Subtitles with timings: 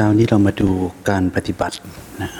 [0.00, 0.70] เช้านี้เรามาดู
[1.10, 1.76] การปฏิบัติ
[2.22, 2.30] นะ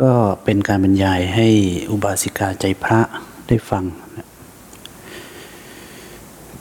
[0.00, 0.12] ก็
[0.44, 1.48] เป็นการบรรยายให้
[1.90, 3.00] อุบาสิกาใจพระ
[3.48, 3.84] ได้ฟัง
[4.16, 4.26] นะ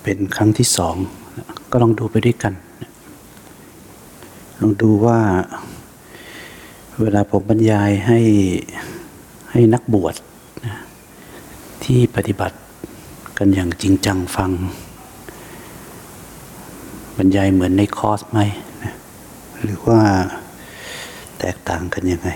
[0.03, 0.95] เป็นครั้งที่สอง
[1.37, 2.91] นะก็ลองดูไปด้วยกันนะ
[4.59, 5.19] ลองดูว่า
[7.01, 8.19] เวลาผมบรรยายให้
[9.51, 10.15] ให้นักบวช
[10.65, 10.73] นะ
[11.83, 12.57] ที่ปฏิบัติ
[13.37, 14.51] กันอย่างจริงจังฟัง
[17.17, 18.41] บรรยายเหมือนในคอร์สไหม
[18.83, 18.93] นะ
[19.63, 19.99] หรือว่า
[21.39, 22.29] แตกต่างกันยังไง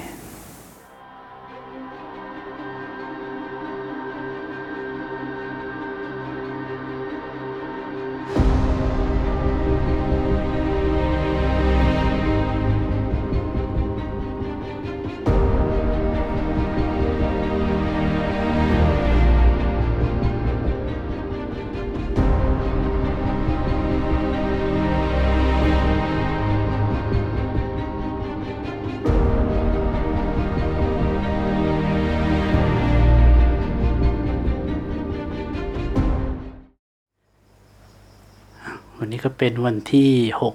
[39.08, 40.54] วันนี้ก็เป็นวันที่ 6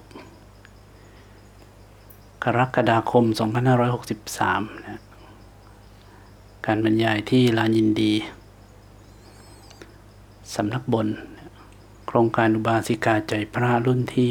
[2.45, 3.25] กรกฎาคม
[4.05, 5.01] 2563 นะ
[6.67, 8.13] การบรรยายที่ลานยินดี
[10.55, 11.07] สำนักบน
[12.07, 14.29] โครงการอุบาสิกาใจพระรุ่นที่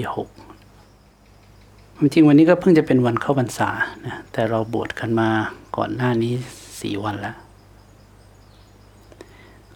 [0.75, 3.69] 6 จริงวันนี้ก็เพิ่งจะเป็นวันเข้าพรรษา
[4.05, 5.29] นะแต่เราบวชกันมา
[5.77, 6.33] ก่อนหน้านี้
[6.81, 7.35] สี่วันแล้ว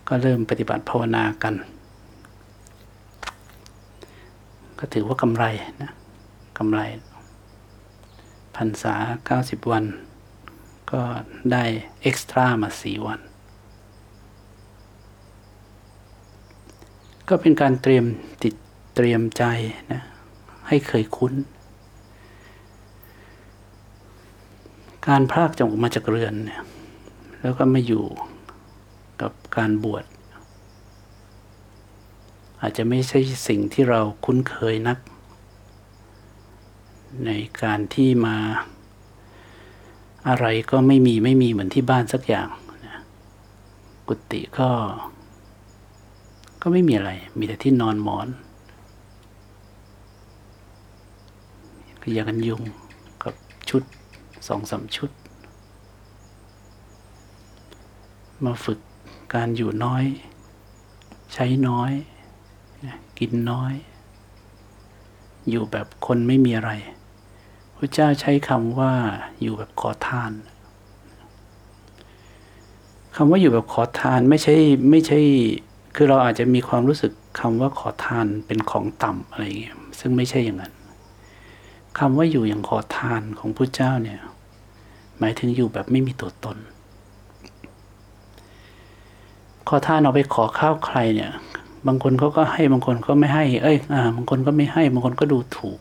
[0.07, 1.55] ก็เริ่มปฏิบัติภาวนากัน
[4.79, 5.45] ก็ถือว่ากำไร
[5.81, 5.91] นะ
[6.57, 6.81] กำไร
[8.55, 8.95] พรรษา
[9.33, 9.85] 90วัน
[10.91, 11.01] ก็
[11.51, 11.63] ได้
[12.01, 13.19] เอ็กซ์ตร้ามา4วัน
[17.29, 18.05] ก็เป็นการเตรียม
[18.43, 18.53] ติด
[18.95, 19.43] เตรียมใจ
[19.91, 20.01] นะ
[20.67, 21.33] ให้เคยคุ้น
[25.07, 26.63] การพรากจากออกมาจากเรือนเนี่ย
[27.41, 28.05] แล้วก็มาอยู่
[29.21, 30.05] กับการบวช
[32.65, 34.97] อาจจะไม่ใช่สิ่งที่เราคุ้นเคยนัก
[37.25, 37.31] ใน
[37.61, 38.37] การที่มา
[40.27, 42.49] อะไรก็ไม่มีไม่มีเหมือนที่บ้านสักอย่าง
[42.85, 43.01] นะ
[44.07, 44.69] กุฏิก็
[46.61, 48.27] ก็ไม่มีอะไร มีแต่ที่นอนหมอน
[52.01, 52.61] ขยากันยุง
[53.23, 53.33] กับ
[53.69, 53.83] ชุด
[54.47, 55.09] สองสามชุด
[58.43, 58.79] มาฝึก
[59.33, 60.05] การอยู่น้อย
[61.33, 61.93] ใช้น้อย
[63.19, 63.73] กินน้อย
[65.49, 66.71] อยู่แบบคนไม่มีอะไร
[67.77, 68.93] พระเจ้าใช้คำว่า
[69.41, 70.31] อยู่แบบขอทาน
[73.15, 74.55] คำว่าอยู่แบบขอทานไม่ใช่
[74.89, 75.19] ไม่ใช่
[75.95, 80.73] คือเราอาจจะมีความรู้สึกคำว่าขอทานเป็นของต่ำอะไรอย่างเงี้ยซึ่งไม่ใช่อย่างนั้น
[81.99, 84.19] คำว่าอยู่อย่างขอทานของพระเจ้าเนี่ย
[85.19, 86.57] หมายถึงอยู่แบบไม่มีตัวตน
[89.67, 91.31] ขอทานเอาไปขอข้าวใครเนี่ย
[91.87, 95.79] บางคนเขาก็ให้บางคนก็ไม่ให้ เอ้ยอ่าบางคนก็ไม่ให้ บางคนก็ดูถูก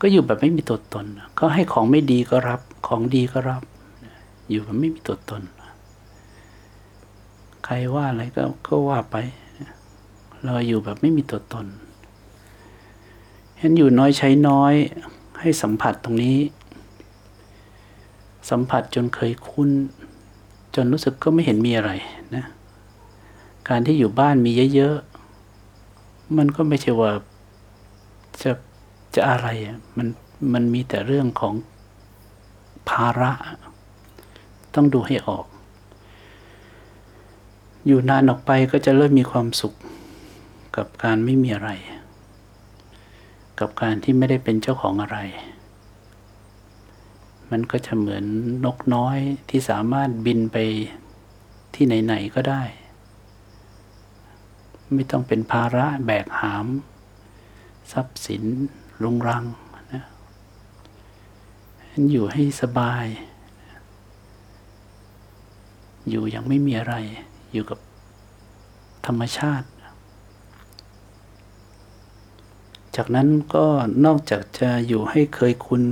[0.00, 3.62] ก็อยู่แบบไม่มีตัวตนเขาให้ของไม่ดีก็รับ ของดีก็รับ
[4.50, 5.42] อยู่แบบไม่มีตัวตน
[7.64, 9.16] ใครว่าอะไรก็ก็ว่าไป
[10.44, 11.66] เราอยู่แบบไม่มีตัวตน
[13.58, 14.74] เห็นอยู่น้อยใช้น้อย
[15.40, 16.38] ให้สัมผัสตรงนี้
[18.50, 19.70] สัมผัสจนเคยคุ้น
[20.74, 21.90] จนรู้สึกก็ไม่เห็นมีอะไร
[23.68, 27.12] การที่อยู่บ้านมีเยอะๆ มันก็ไม่ใช่ว่า
[28.42, 28.52] จะ
[29.14, 30.08] จะอะไรอะมัน
[30.52, 31.54] มันมีแต่เรื่องของ
[32.88, 33.30] ภาระ
[34.74, 35.46] ต้องดูให้ออก
[37.86, 39.74] อยู่นานออกไปก็จะเริ่มมีความสุข
[40.76, 41.70] กับการไม่มีอะไร
[43.60, 45.18] กับการที่ไม่ได้เป็นเจ้าของอะไร
[47.50, 48.24] มันก็จะเหมือน
[48.64, 49.18] นกน้อย
[49.50, 50.56] ที่สามารถบินไป
[51.74, 52.62] ที่ไหน ๆ ก็ได้
[54.94, 56.66] ไม่ต้องเป็นภาระแบกหาม
[57.92, 58.44] ทรัพย์สิน
[59.02, 59.44] รุงรัง
[59.92, 60.04] นะ
[62.10, 63.06] อยู่ให้สบาย
[66.08, 66.94] อยู่อย่างไม่มีอะไร
[67.52, 67.78] อยู่กับ
[69.06, 69.68] ธรรมชาติ
[72.96, 73.66] จากนั้นก็
[74.04, 75.82] นอกจากจะอยู่ให้เคยคุ้น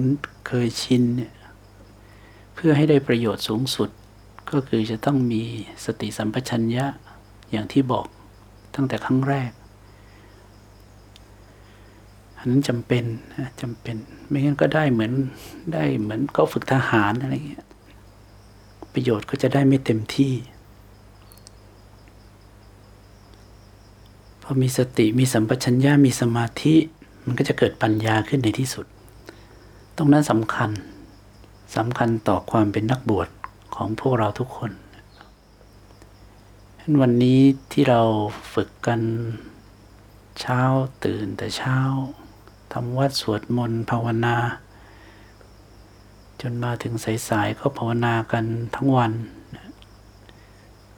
[0.46, 1.32] เคยชินเนี่ย
[2.54, 3.90] เพื่อให้ได้ประโยชน์สูงสุด
[4.50, 5.42] ก็คือจะต้องมี
[5.84, 6.86] สติสัมปชัญญะ
[7.50, 8.06] อย่างที่บอก
[8.74, 9.50] ตั้งแต่ครั้งแรก
[12.38, 13.04] อันนั้นจำเป็น
[13.34, 13.96] นะจำเป็น
[14.28, 15.12] ไม่งั้นก็ได้เหมือน
[15.72, 17.66] ได้เหมือนก็ฝึกทหารอะไรเงี้ย
[18.92, 20.32] ประโยชน์ก็จะได้ไม่เต็มที่
[24.42, 26.74] พอมีสติมีสัมปชัญญะมีสมาธิ
[27.24, 28.86] มันก็จะเกิดปัญญาขึ้นในที่สุด
[29.96, 30.70] ตรงนั้นสำคัญ
[31.76, 33.28] สำคัญต่อความเป็นนักบวช
[33.74, 34.70] ของพวกเราทุกคน
[36.82, 37.40] วันนี้
[37.72, 38.02] ที่เรา
[38.54, 39.00] ฝึกกัน
[40.40, 40.60] เช้า
[41.04, 41.78] ตื่นแต่เช้า
[42.72, 44.36] ทำวัดสวดมนต์ภาวนา
[46.40, 46.94] จนมาถึง
[47.28, 48.44] สายๆก็ภาวนากัน
[48.74, 49.12] ทั้งวัน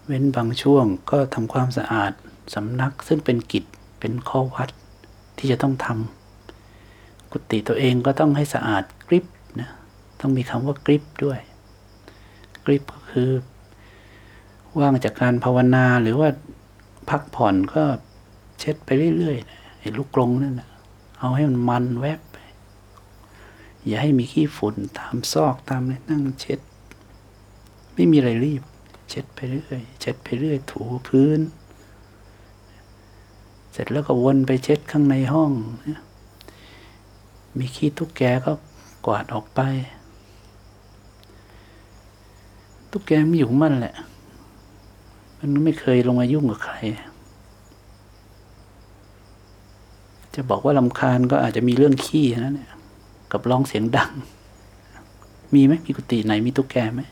[0.06, 2.12] เว้นบางช่วงก็ทำความสะอาด
[2.54, 3.64] สำนักซึ่งเป็นกิจ
[4.00, 4.69] เป็นข้อวัด
[5.38, 9.25] ที่จะต้องทำกุฏิตัวเองก็ต้องให้สะอาดกริบ
[9.60, 9.70] นะ
[10.20, 11.38] ต้องมีคำว่ากริบด้วย
[12.64, 13.31] กริบก็คือ
[14.79, 16.29] ว่างจากการภาวนาหรือว่า
[17.11, 17.82] พักผ่อนก็
[18.61, 20.71] เช็ดไปเรื่อยๆไอ้ลูกกรงนั่นนะ
[21.19, 22.37] เอาให้มันมันแวบไป
[23.87, 26.61] อย่าให้มีขี้ฝุ่นตามซอกตามอะไรนั่งเช็ด
[27.94, 28.62] ไม่มีอะไรรีบ
[29.11, 31.41] เช็ดไปเรื่อยเช็ดไปเรื่อย ถูพื้น
[33.73, 35.53] เสร็จแล้วก็วนไปเช็ดข้างในห้อง
[37.59, 38.53] มีขี้ตุ๊กแกก็
[39.06, 39.61] กวาดออกไป
[42.91, 43.94] ตุ๊กแกไม่อยู่มันแหละ
[45.46, 46.76] มันไม่เคยลงมายุ่งกับใคร
[50.35, 52.70] จะบอกว่าลำคาญก็อาจจะมีเรื่องขี้นะเนี่ย
[53.32, 54.11] กับร้องเสียงดัง
[55.55, 57.02] มีไหมมีกุฏิไหนมีตุ๊กแกไหม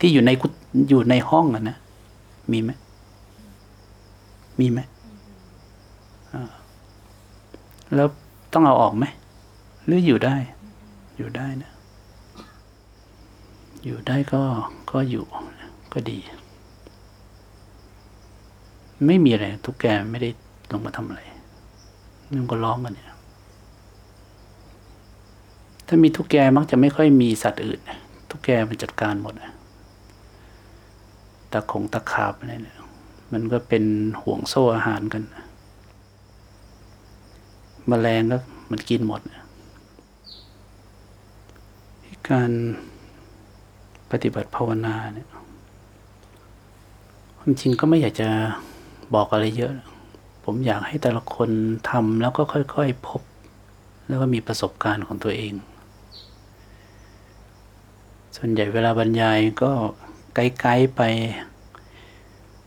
[0.00, 0.46] ที่อยู่ในกุ
[0.88, 1.76] อยู่ในห้องอะนะ
[2.52, 2.70] มีไหม
[4.60, 4.78] มีไหม
[7.94, 8.08] แล้ว
[8.52, 9.04] ต้องเอาออกไหม
[9.84, 10.36] หรืออยู่ได้
[11.16, 11.72] อยู่ได้นะ
[13.84, 14.42] อยู่ได้ก็
[14.90, 15.24] ก็อยู่
[15.92, 16.18] ก็ดี
[19.06, 20.30] ไม่มีอะไรทุกแกไม่ได้
[20.72, 21.22] ลงมาทำอะไร
[22.38, 23.10] มันก็ร้องกันเนี่ย
[25.86, 27.80] ถ้ามีทุกแกมักจะไม่ค่อยมีสัตว์อื่น
[28.30, 29.34] ทุกแกมันจัดการหมด
[31.52, 32.78] ตะคงตะขาบอะไรเนี่ย
[33.32, 33.84] มันก็เป็น
[34.22, 35.22] ห่วงโซ่อาหารกัน
[37.90, 38.38] มแมลงก็
[38.70, 39.20] มันกินหมด
[42.30, 42.50] การ
[44.10, 45.28] ปฏิบัติภาวนาเนี่ย
[47.38, 48.28] ความจริงก็ไม่อยากจะ
[49.14, 49.72] บอกอะไรเยอะ
[50.44, 51.50] ผมอยากให้แต่ละคน
[51.90, 53.22] ทำแล้วก็ค่อยๆพบ
[54.08, 55.52] แล้วก็มีประสบการณ์ของตัวเอง
[58.36, 59.72] ส่วนใหญ่เวลาบรรยายก็
[60.34, 61.02] ไกด์ๆไป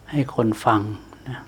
[0.09, 0.81] ให้คนฟัง
[1.27, 1.39] นะ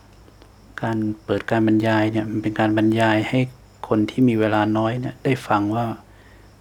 [0.81, 3.39] การเปิดการบรรยายเนี่ยมันเป็นการบรรยายให้
[3.87, 5.85] คนที่มีเวลาน้อยเนี่ยได้ฟังว่า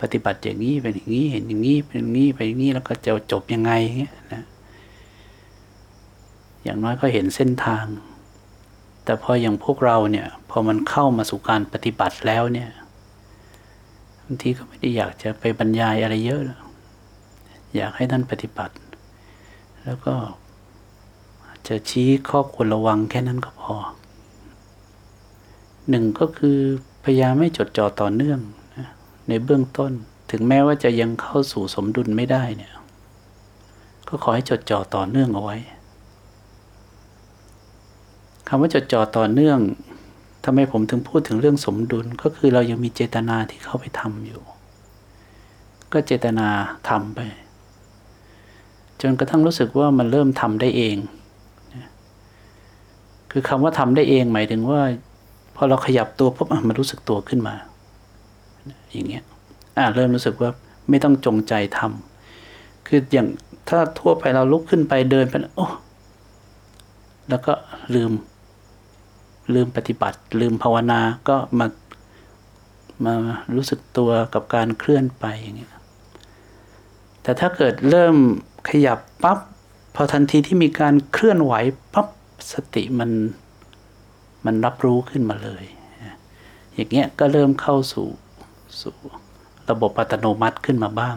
[0.00, 4.44] ปฏิบัติอย่างนี้เป็นอย่างนี้เห็นอย่างนี้เป็นอย่างนี้ไปอย่างนี้แล้วก็จะจบยังไงเงี้ยนะ
[6.64, 7.84] อย่างน้อยก็เห็นเส้นทาง
[9.10, 12.70] แต่พออย่างพวกเราเนี่ยพอมันเข้ามาสู่การปฏิบัติแล้วเนี่ย
[14.24, 16.42] บางทีก็ไม่ได้อยากจะไปบรรยายอะไรเยอะ
[17.76, 18.74] อยากให้ท่านปฏิบัติ
[19.84, 20.14] แล้วก็
[21.68, 23.76] จะชี้ข้อควรระวังแค่นั้นก็พอ
[25.88, 26.58] หนึ่งก็คือ
[27.04, 28.40] พยายามไม่จดจ่อต่อเนื่อง
[28.76, 28.88] นะ
[29.28, 29.92] ในเบื้องต้น
[30.30, 32.74] ถึงแม้ว่าจะยังเข้าสู่สมดุลไม่ได้เนี่ย
[34.08, 35.58] ก็ขอให้จดจ่อต่อเนื่องเอาไว้
[38.52, 39.58] คำว่าจดจ่อต่อเนื่อง
[40.44, 44.40] ทำไมผมถึงพูดถึงเรื่องสมดุลก็คือเรายังมีเจตนาที่เข้าไปทำอยู่
[45.92, 46.48] ก็เจตนา
[46.88, 47.20] ทำไป
[49.00, 50.96] จนกระทั่งรู้สึกว่ามันเริ่มทำได้เอง
[53.30, 54.80] คือคำว่าทำได้เองหมายถึงว่า
[55.56, 57.54] พอเราขยับตัวปุ๊บมันรู้สึกตัวขึ้นมา
[58.92, 59.24] อย่างเงี้ย
[59.76, 60.50] อ่าเริ่มรู้สึกว่า
[60.90, 63.26] ไม่ต้องจงใจทำคืออย่าง
[63.68, 65.66] ถ้าทั่วไปเราลุกขึ้นไปเดินไปโอ้
[67.28, 67.52] แล้วก็
[67.94, 68.12] ลืม
[69.54, 71.66] ลืมปฏิบัติ ลืมภาวนาก็มา
[73.04, 73.14] มา
[73.54, 75.72] รู้สึกตัวกับการเคลื่อนไปอย่างเงี้ย
[77.22, 78.16] แต่ถ้าเกิดเริ่ม
[78.68, 79.38] ขยับปับ๊บ
[79.94, 81.52] พอทันทีที่มีการเคลื่อนไหว
[81.92, 82.08] ปับ๊บ
[82.52, 83.10] สติมัน
[84.44, 85.64] มันรับรู้ขึ้นมาเลย
[86.74, 88.08] อย่างเงี้ยก็เริ่มเข้าสู่
[88.80, 88.96] สู่
[89.70, 91.16] ระบบอัตโนมัติขึ้นมาบ้าง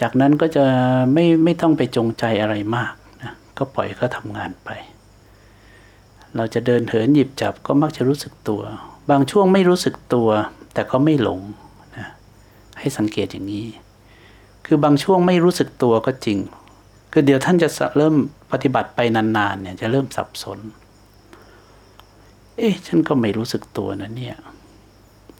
[0.00, 0.64] จากนั้นก็จะ
[1.12, 4.70] ไม่ไม่ต้องไปจงใจอะไรมากนะก็ปล่อยเขาทำงานไป
[6.36, 8.62] เราจะเดินเหินหยิบจับก็มักจะรู้สึกตัว
[9.10, 10.28] บางช่วงไม่รู้สึกตัว
[10.74, 11.40] แต่ก็ไม่หลง
[11.96, 12.08] นะ
[12.78, 13.66] ให้สังเกตอย่างนี้
[14.66, 16.38] คือบางช่วงไม่รู้สึกตัวก็จริง
[17.12, 18.14] คือเดี๋ยวท่านจะเริ่ม
[18.52, 20.58] ปฏิบัติไปนานๆเนี่ยจะเริ่มสับสน
[22.56, 24.36] เอ๊ะฉันก็ไม่รู้สึกตัวนะเนี่ย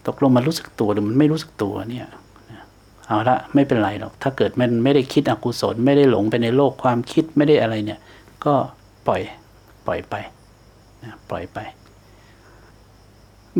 [0.06, 2.06] ตกลงมันรู้สึกตัวหรือมันไม่รู้สึกตัวเนี่ย
[3.06, 8.00] เอาละไม่เป็นไรหรอก ถ้าเกิดมันไม่ได้คิดอกุศล ไม่ได้หลงไปในโลกความคิดไม่ได้อะไรเนี่ย
[8.44, 8.54] ก็
[9.06, 9.20] ปล่อย
[9.86, 10.14] ปล่อยไป
[11.30, 11.58] ปล่อยไป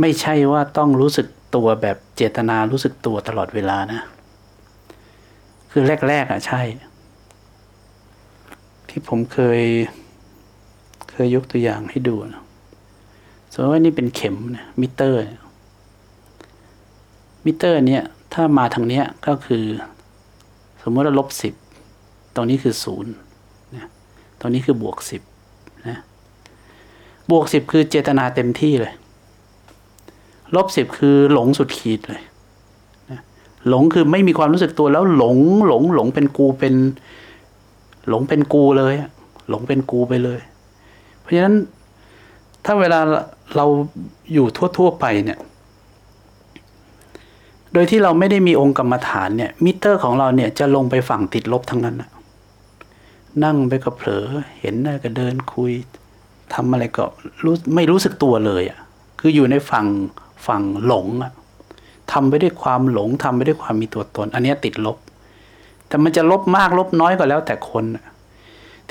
[0.00, 4.00] ไม่ใช่ว่าต้องรู้สึกตัวแบบเจตนารู้สึกตัวตลอดเวลานะ
[5.70, 6.62] คือแรกๆอะใช่
[8.88, 9.60] ที่ผมเคย
[11.10, 12.42] เคยยกตัวอย่างให้ดูนะ
[13.52, 15.20] สมมติว่านี่เป็นเข็มนะมิเตอร์
[17.44, 19.64] มิเตอร์เนี่ยถ้ามาทางเนี้ยก็คือ
[20.82, 21.54] สมมติว่าลบสิบ
[22.34, 23.12] ตรงนี้คือศูนย์
[23.74, 23.88] นะ
[24.40, 25.22] ตรงนี้คือบวกสิบ
[27.31, 28.95] บวกสิบคือเจตนาเต็มที่เลย
[30.54, 32.23] ลบสิบคือหลงสุดขีดเลย
[33.69, 36.75] หลงคือไม่มีความรู้สึกตัวแล้วหลงหลงหลงเป็นกูเป็น
[38.09, 38.95] หลงเป็นกูเลย
[39.49, 40.40] หลงเป็นกูไปเลย
[41.21, 41.57] เพราะฉะนั้น
[42.64, 43.00] ถ้าเวลา
[43.57, 43.66] เรา
[44.33, 44.47] อยู่
[44.78, 45.38] ทั่ว ๆ ไปเนี่ย
[47.73, 52.11] โดยที่เราไม่ได้มีองค์กรรมฐานเนี่ย มิเตอร์ของเราเนี่ยจะลงไปฝั่งติดลบทั้งนั้นนะ
[53.45, 54.25] นั่งไปก็เผลอ
[54.61, 55.73] เห็นหน้าก็เดินคุย
[56.54, 57.04] ทำอะไรก็
[57.44, 58.78] รู้ไม่รู้สึกตัวเลยอะ่ะ
[59.20, 59.86] คืออยู่ในฝั่ง
[60.46, 61.32] ฝั่งหลงอะ่ะ
[62.12, 64.96] ทำไปด้วยความหลงทำไปด้วยความมีตัวตน อันนี้ติดลบ
[65.88, 67.84] แต่มันจะลบมากลบน้อยก็แล้วแต่คน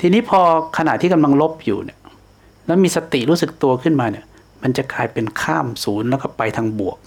[0.00, 0.40] ทีนี้พอ
[0.78, 1.98] ขณะที่กำลังลบอยู่เนี่ย
[2.66, 4.24] แล้วมีสติรู้สึกตัวขึ้นมาเนี่ย
[4.62, 6.98] มันจะกลายเป็นข้ามศูนย์แล้วก็ไปทางบวก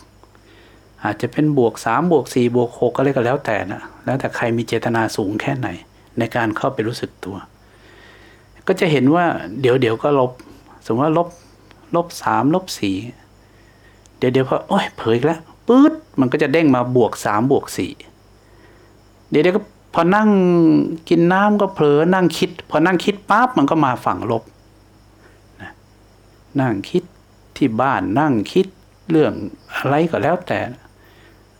[1.04, 5.68] อาจจะเป็นบวกสามบวกสี่บวกหกก็เลยก็แล้วแต่นะแล้วแต่ใครมีเจตนาสูงแค่ไหน
[6.20, 7.36] ในการเข้าไปรู้สึกตัว
[8.68, 9.26] ก็จะเห็นว่า
[9.62, 10.32] เดี๋ยวเดี๋ยวก็ลบ
[10.86, 11.28] สมมติว่าลบ
[11.96, 12.96] ลบสามลบสี่
[14.18, 17.92] เดี๋ยวเดี๋ยวพอโอ้ยเผยอีกแล้วปื๊ดมันก็จะเด้งมาบวกสามบวกสี่
[19.30, 19.62] เดี๋ยวเดี๋ยวก็
[19.94, 20.30] พอนั่ง
[21.10, 24.44] กินน้ำก็เผลอนั่งคิด พอนั่งคิดปั๊บมันก็มาฝั่งลบ
[26.62, 27.04] นั่งคิด
[27.58, 28.68] ที่บ้านนั่งคิด
[29.12, 29.34] เรื่อง
[29.74, 30.60] อะไรก็แล้วแต่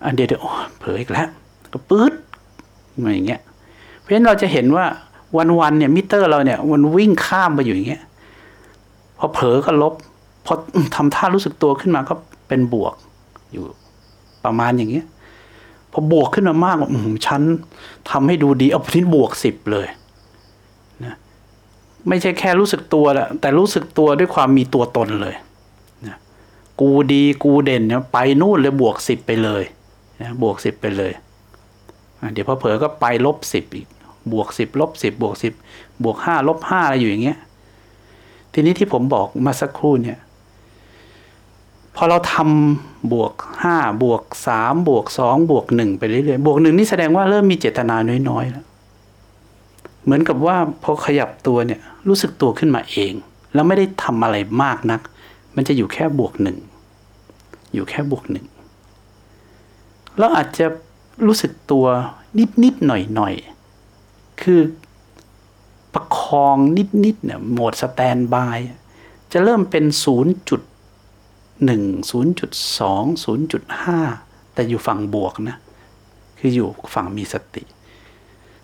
[0.06, 0.44] อันเดียวเดี๋ยว
[0.80, 1.28] เผลออีกแล้ว
[1.74, 2.14] ก็ปื๊ด
[3.04, 3.42] มาอย่างเงี้ย
[4.00, 4.86] เพราะฉะนั้นเราจะเห็นว่า
[5.36, 8.04] วันๆเนี่ยมิเตอร์เราเนี่ยมันวิ่งข้ามไปอยู่อย่างเงี้ย
[9.18, 9.94] พอเผลอก็ลบ
[10.46, 10.54] พอ
[10.96, 12.14] ทำท่ารู้สึกตัวขึ้นมาก็
[12.48, 12.94] เป็นบวก
[13.52, 13.64] อยู่
[14.46, 15.06] ประมาณอย่างเงี้ย
[15.92, 17.42] พอบวกขึ้นมามากอืมฉัน
[18.10, 19.88] ทำให้ดูดีเอาทิ้บวกสิบเลย
[21.06, 21.16] นะ
[22.08, 25.36] ไม่ใช่แค่รู้สึกตัวแหละแต่รู้สึกตัวด้วยความมีตัวตนเลย
[26.08, 26.18] นะ
[26.82, 29.64] กูดีกูเด่นเนี่ยไปนู่นเลยบวกสิบไปเลย
[30.22, 31.12] นะบวกสิบไปเลย
[32.22, 33.88] อะเดี๋ยวพอเผลอก็ไปลบสิบอีก
[34.34, 35.54] บวกสิบลบสิบบวกสิบ
[36.04, 37.38] บวกห้าลบห้าอะไรอยู่อย่างเงี้ย
[38.54, 40.20] ทีนี้ที่ผมบอกมาสักครู่เนี่ย
[41.96, 47.96] พอเราทำบวกห้าบวกสามบวกสองบวกหนึ่งไปเรื่อยๆบวกหนึ่งนี่แสดงว่าเริ่มมีเจตนา
[48.30, 48.66] น้อยๆแล้ว
[50.04, 53.14] เหมือนกับว่าพอขยับตัวเนี่ยรู้สึกตัวขึ้นมาเอง
[53.54, 55.02] แล้วไม่ได้ทำอะไรมากนัก
[55.56, 56.58] มันจะอยู่แค่บวกหนึ่ง
[57.74, 58.46] อยู่แค่บวกหนึ่ง
[60.18, 60.66] แล้วอาจจะ
[61.26, 61.86] รู้สึกตัว
[62.64, 63.57] นิดๆหน่อยๆ
[64.50, 64.64] คือ
[65.94, 66.58] ประคอง
[67.06, 68.58] นิดๆเนี่ยโหมดสแตนบาย
[69.32, 70.62] จะเริ่มเป็นศูนย์จุด
[71.66, 74.00] หนึ่งศูนย์จุดสองศูนย์จุดห้า
[74.54, 75.58] แต่อยู่ฝั่งบวกนะ
[76.40, 77.64] คืออยู่ฝั่งมีสติ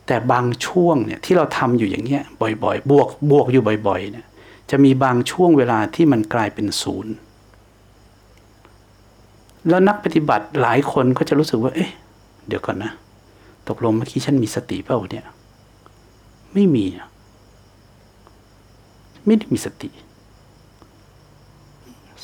[0.07, 4.25] แต่บางช่วงเนี่ยที่เราทำอยู่อย่างเงี้ยบ่อยๆ บวกบวกอยู่บ่อยๆเนี่ย
[4.69, 7.13] จะมีบางช่วงเวลาที่มันกลายเป็นศูนย์
[9.69, 11.91] แล้วนักปฏิบัติหลายคนก็จะรู้สึกว่า เอ๊ะ
[12.47, 12.91] เดี๋ยวก่อนนะ
[13.67, 15.25] ตกลงเมื่อกี้ฉันมีสติเปล่าเนี่ย
[16.53, 17.07] ไม่มีนะ
[19.25, 19.89] ไม่ได้มีสติ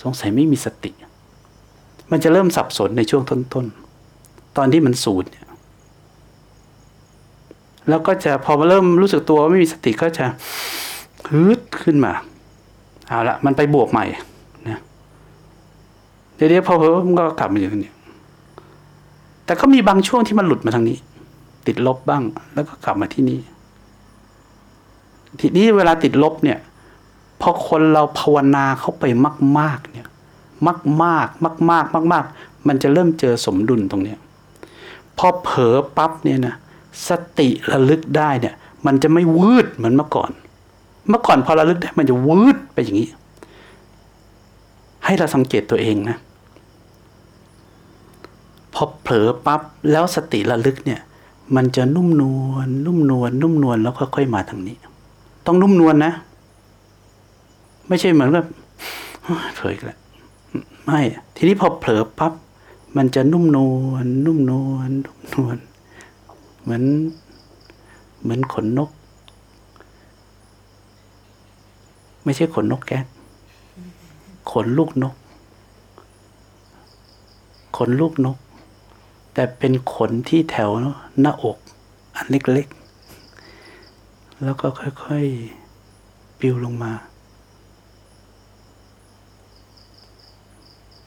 [0.01, 0.91] สงสัยไม่มีสติ
[2.11, 5.47] มันจะเริ่มสับสนในช่วงต้นๆตอนที่มันสูญเนี่ย
[7.89, 10.25] แล้วก็จะพอมาเริ่มรู้สึกตัวว่าไม่มีสติก็จะ
[11.29, 12.13] ฮึดขึ้นมา
[13.07, 14.05] เอาละมันไปบวกใหม่
[14.69, 14.79] นะ
[16.35, 17.93] เดี๋ยวๆพอเพิ่มก็กลับมาอยู่ตรงนี้
[19.45, 20.97] แต่ก็มีบางช่วงที่มันหลุดมาทางนี้
[21.67, 23.39] ติดลบบ้าง แล้วก็กลับมาที่นี่
[25.39, 26.59] ทีนี้เวลาติดลบเนี่ย
[27.41, 29.03] พอคนเราภาวนาเข้าไป
[29.59, 30.07] มาก ๆ เนี่ย
[30.67, 32.25] มากมากมากมากมากมาก
[32.67, 34.19] มันจะเริ่มเจอสมดุลตรงเนี้ย
[35.17, 36.55] พอเผลอปั๊บเนี่ยนะ
[37.07, 37.09] ส
[37.39, 38.55] ติระลึกได้เนี่ย
[38.85, 40.31] มันจะไม่วืดเหมือนเมื่อก่อน
[41.09, 43.09] เมื่อก่อนพอระลึกได้มันจะวืดไปอย่างนี้
[45.05, 46.17] ให้เราสังเกตตัวเองนะ
[48.73, 51.01] พอเผลอปั๊บแล้วสติระลึกเนี่ย
[51.55, 54.77] มันจะนุ่มนวลนุ่มนวลนุ่มนวลแล้วค่อยๆมาทางนี้
[55.45, 56.13] ต้องนุ่มนวลนะ
[57.87, 58.45] ไม่ใช่เหมือนกับ
[59.55, 59.99] เผลออีกแล้ว
[60.85, 60.99] ไม่
[61.35, 62.33] ทีนี้พอเผลอปั๊บ
[62.97, 65.57] มันจะนุ่มนวลนุ่มนวลนุ่มนวล
[66.61, 66.83] เหมือน
[68.21, 68.89] เหมือนขนนก
[72.23, 72.99] ไม่ใช่ขนนกแก๊
[74.51, 75.15] ขนลูกนก
[77.77, 78.37] ขนลูกนก
[79.33, 80.69] แต่เป็นขนที่แถว
[81.21, 81.57] หน้าอก
[82.15, 82.67] อันเล็ก
[84.43, 86.93] แล้วก็ค่อยๆปลิวลงมา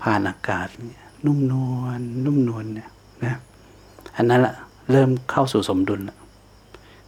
[0.02, 0.68] ผ่านอากาศ
[1.26, 2.90] นุ่มนวลนุ่มนวลเนี่ย
[3.24, 3.36] นะ
[4.16, 4.54] อันนั้นแหละ
[4.90, 6.16] เริ่มเข้าสู่สมดุลละ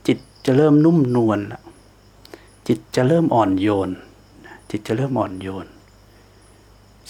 [0.06, 1.60] จิตจะเริ่มนุ่มนวลละ
[2.68, 3.90] จิตจะเริ่มอ่อนโยน
[4.70, 5.66] จิตจะเริ่มอ่อนโยน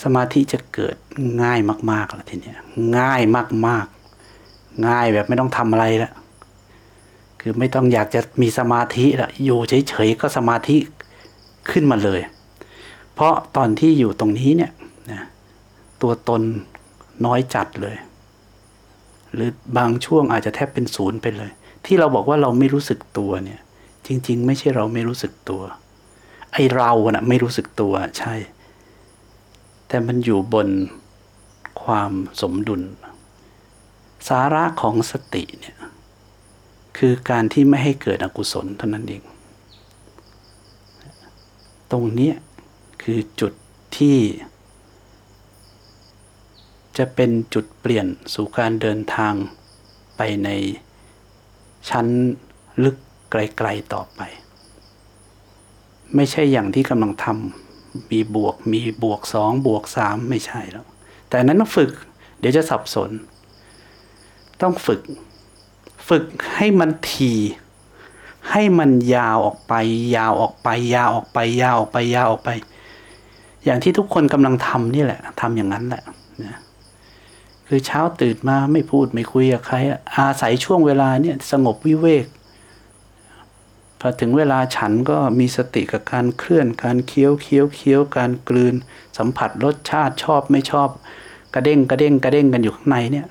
[0.02, 0.96] สมาธิจะเกิด
[1.42, 1.58] ง่าย
[1.90, 2.58] มากๆแล้วทีเนี้ย
[2.98, 3.20] ง่าย
[3.66, 6.12] มากๆ ง่ายแบบไม่ต้องทำอะไรและ
[7.46, 9.58] คือไม่ต้องอยากจะมีสมาธิละอยู่
[9.88, 10.76] เฉยๆก็สมาธิ
[11.70, 12.20] ขึ้นมาเลย
[13.14, 14.72] เพราะตอนที่อยู่ตรงนี้เนี่ย
[15.12, 15.22] นะ
[16.02, 16.42] ตัวตน
[17.24, 17.96] น้อยจัดเลย
[19.34, 21.50] หรือบางช่วงอาจจะแทบเป็นศูนย์ไปเลย
[21.86, 23.60] ที่เราบอกว่าเราไม่รู้สึกตัวเนี่ย
[24.06, 25.62] จริง ๆ ไม่ใช่เราไม่รู้สึกตัว
[26.52, 28.34] ไอเราน่ะไม่รู้สึกตัวใช่
[29.88, 30.68] แต่มันอยู่บน
[31.82, 32.82] ความสมดุล
[34.28, 35.73] สาระของสติเนี่ย
[36.98, 39.22] คือการที่ไม่ให้เกิดอกุศลเท่านั้นเอง
[41.90, 42.36] ตรงเนี้ย
[43.02, 43.52] คือจุด
[43.96, 44.18] ที่
[46.98, 49.34] จะเป็นจุดเปลี่ยนสู่การเดินทาง
[50.16, 50.48] ไปใน
[51.90, 52.06] ชั้น
[52.84, 52.96] ลึก
[53.30, 54.20] ไกลๆต่อไป
[56.14, 60.86] ไม่ใช่อย่างที่กำลังทำมีบวกมีบวกสองบวกสามไม่ใช่แล้ว
[61.28, 61.90] แต่นั้นต้องฝึก
[62.38, 63.10] เดี๋ยวจะสับสน
[64.62, 65.00] ต้องฝึก
[66.08, 67.32] ฝึกให้มันที
[68.50, 69.74] ให้มันยาวออกไป
[70.16, 72.50] ยาวออกไป ยาวออกไป ยาวออกไป ยาวออกไป
[73.64, 76.02] อย่างที่ทุกคนกำลังทำนี่แหละทำอย่างนั้นแหละ
[76.42, 76.58] นะ
[77.66, 79.76] คือเช้าตื่นมาไม่พูดไม่คุยกับใคร
[80.16, 82.26] อาศัยช่วงเวลาเนี่ยสงบวิเวก
[84.00, 88.74] พอถึงเวลาฉันก็มีสติกับการเคลื่อนการเคี้ยวเคี้ยวเคี้ยวการกลืน
[89.18, 90.88] สัมผัสรสชาติชอบไม่ชอบ
[91.54, 93.26] กระเด้งกระเด้งกระเด้งกันอยู่ข้างในเนี่ย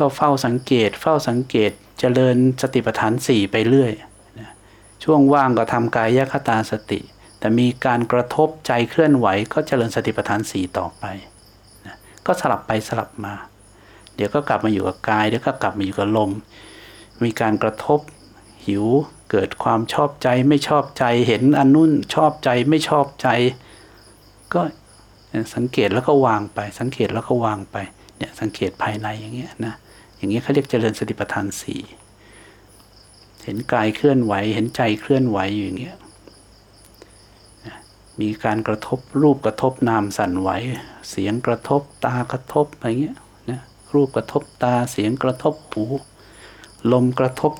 [0.00, 3.92] ก็เฝ้าสังเกต เฝ้าสังเกตเจริญสติปัฏฐานสี่ไปเรื่อย
[4.38, 4.50] นะ
[5.04, 7.00] ช่วงว่างก็ทำกายคตาสติ
[7.38, 11.04] แต่มีการกระทบใจเคลื่อนไหว ก็เจริญสติปัฏฐานสี่ต่อไป
[11.86, 13.34] นะก็สลับไปสลับมา
[14.14, 16.30] เดี๋ยวก็กลับมาอยู่กับกายเดี๋ยวก็กลับมาอยู่กับลม
[17.24, 18.00] มีการกระทบ
[18.66, 18.86] หิว
[19.30, 23.28] เกิดความชอบใจไม่ชอบใจเห็นอันนุ่นชอบใจไม่ชอบใจ
[24.54, 24.60] ก็
[25.54, 27.76] สังเกตแล้วก็วางไป สังเกตแล้วก็วางไป
[28.18, 29.74] เนี่ยสังเกตภายในอย่างเงี้ยนะ
[30.20, 31.80] อย่างเงี้ยเขาเรียกเจริญสติปัฏฐานสี่
[33.44, 35.96] เห็นกายเคลื่อนไหว เห็นใจเคลื่อนไหวอยู่อย่างเงี้ย
[38.20, 40.48] มีการกระทบรูปกระทบนามสั่นไหว
[41.10, 43.16] เสียงกระทบตากระทบอะไรเงี้ย
[43.50, 43.60] นะ
[43.94, 45.84] รูปกระทบตาเสียงกระทบหู
[46.92, 47.52] ลมกระทบ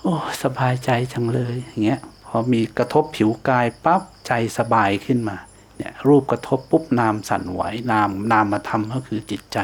[0.00, 5.36] โอ้สบายใจจังเลยอย่างเงี้ยพอมีกระทบผิวกายปั๊บใจสบายขึ้นมา
[5.76, 9.58] เนี่ยรูปกระทบปุ๊บนามสั่นไหวนามนามมาทำก็คือจิตใจ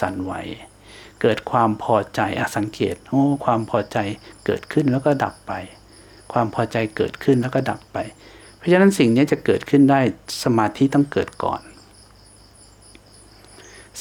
[0.00, 0.32] สั่นไหว
[1.20, 3.98] เกิดความพอใจอสังเกตโอ้ความพอใจ
[4.46, 5.52] เกิดขึ้นแล้วก็ดับไป
[6.32, 7.98] ความพอใจเกิดขึ้นแล้วก็ดับไป
[8.56, 10.00] เพราะฉะนั้นสิ่งนี้จะเกิดขึ้นได้
[10.44, 11.60] สมาธิต้องเกิดก่อน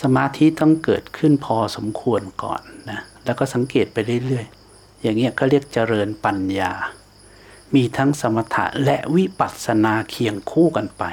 [0.01, 6.71] สมาธิต้องเกิดขึ้นพอสมควรก่อนนะแล้วก็สังเกตไปเรื่อยๆ อย่างเงี้ยก็เรียกเจริญปัญญา
[7.75, 11.03] มีทั้งสมถะและวิปัสสนาเคียงคู่กันไป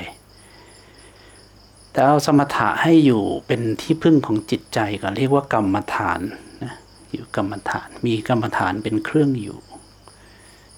[1.93, 6.21] แต่เอาสมถะให้อยู่เป็นที่พึ่งของจิตใจก่อนเรียกว่ากรรมฐาน
[6.65, 6.75] นะ
[7.13, 9.59] อยู่กรรมฐาน มีกรรมฐานเป็นเครื่องอยู่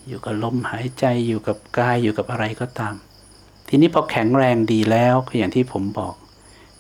[0.08, 2.94] อยู่กับลมหายใจอยู่กับกายอยู่กับอะไรก็ตาม
[3.68, 6.14] ทีนี้พอแข็งแรงดีแล้วก็อย่างที่ผมบอก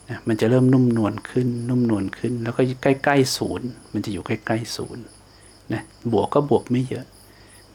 [0.08, 5.02] นะมันจะเริ่มนุ่มนวลขึ้น นุ่มนวลขึ้น แล้วก็ใกล้ๆศูนย์มันจะอยู่ใกล้ๆศูนย์
[5.72, 7.06] นะบวกก็บวกไม่เยอะ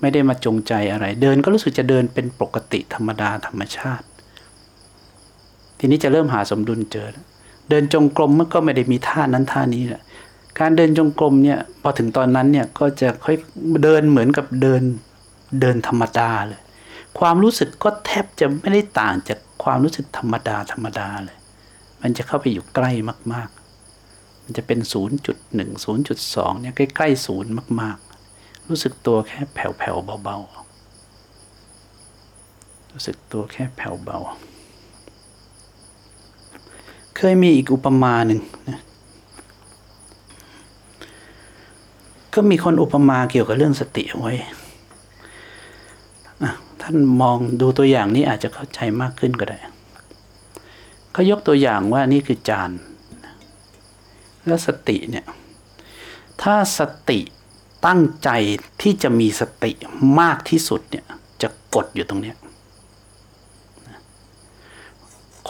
[0.01, 4.05] ไม่ได้มาจงใจอะไร เดินก็รู้สึกจะเดินเป็นปกติธรรมดาธรรมชาติ
[5.79, 7.25] ทีนี้จะเริ่มหาสมดุลเจอแล้ว
[7.69, 10.01] เดินจงกรมมันก็ไม่ได้มีท่านั้นท่านี้แหละ
[10.59, 13.35] การเดินจงกรมเนี่ยพอถึงตอนนั้นเนี่ยก็จะค่อย
[13.83, 14.81] เดินเหมือนกับเดิน
[15.61, 16.61] เดินธรรมดาเลย
[17.19, 21.37] ความรู้สึกก็แทบจะไม่ได้ต่างจากความรู้สึกธรรมดาธรรมดาเลย
[22.01, 22.91] มันจะเข้าไปอยู่ใกล้
[23.33, 23.49] มาก
[23.95, 24.91] ๆ มันจะเป็น 0.1
[25.85, 27.97] 0.2เนี่ยใกล้ๆศูนย์มาก
[28.33, 34.19] ๆ รู้สึกตัวแค่แผ่วๆเบาๆรู้สึกตัวแค่แผ่วเบา
[37.17, 38.80] เคยมีอีกอุปมาหนึ่งนะ
[42.34, 44.34] ก็มีคนอุปมาเกี่ยวกับเรื่องสติเอาไว้
[46.82, 49.60] ท่านมองดูตัวอย่างนี้อาจจะเข้าใจมากขึ้นก็ได้
[51.12, 52.71] เขายกตัวอย่างว่านี่คือจาน
[54.45, 55.25] แล้วสติเนี่ย
[56.41, 57.19] ถ้าสติ
[57.86, 58.30] ตั้งใจ
[58.82, 59.71] ที่จะมีสติ
[60.19, 61.06] มากที่สุดเนี่ย
[61.41, 62.36] จะกดอยู่ตรงเนี้ย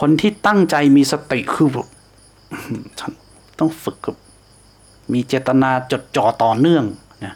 [0.08, 1.86] นที่ตั้งใจมีสติคือแบบ
[2.98, 3.10] ฉัน
[3.58, 4.16] ต้องฝึกกับ
[5.12, 6.84] มีเจตนาจดจ่อต่อเนื่อง
[7.24, 7.34] นะ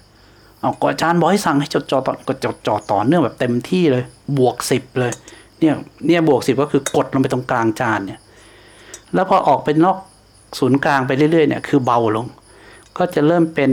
[0.61, 4.05] เอาก็อาจารย์บอกให้สั่งให้จดจ่อต่อก็จดจ่อต่อเนื่องแบบเต็มที่เลย
[4.39, 5.13] บวกสิบเลย
[5.59, 5.75] เนี่ย
[6.07, 8.21] เนี่ยบวกสิบก็คือกดลงไปตรงกลางจานเนี่ย
[9.15, 9.99] แล้วพอออกไปนอก
[10.59, 12.27] ศูนย์กลางไปเรื่อยๆเนี่ยคือเบาลง
[12.97, 13.73] ก็จะเริ่มเป็น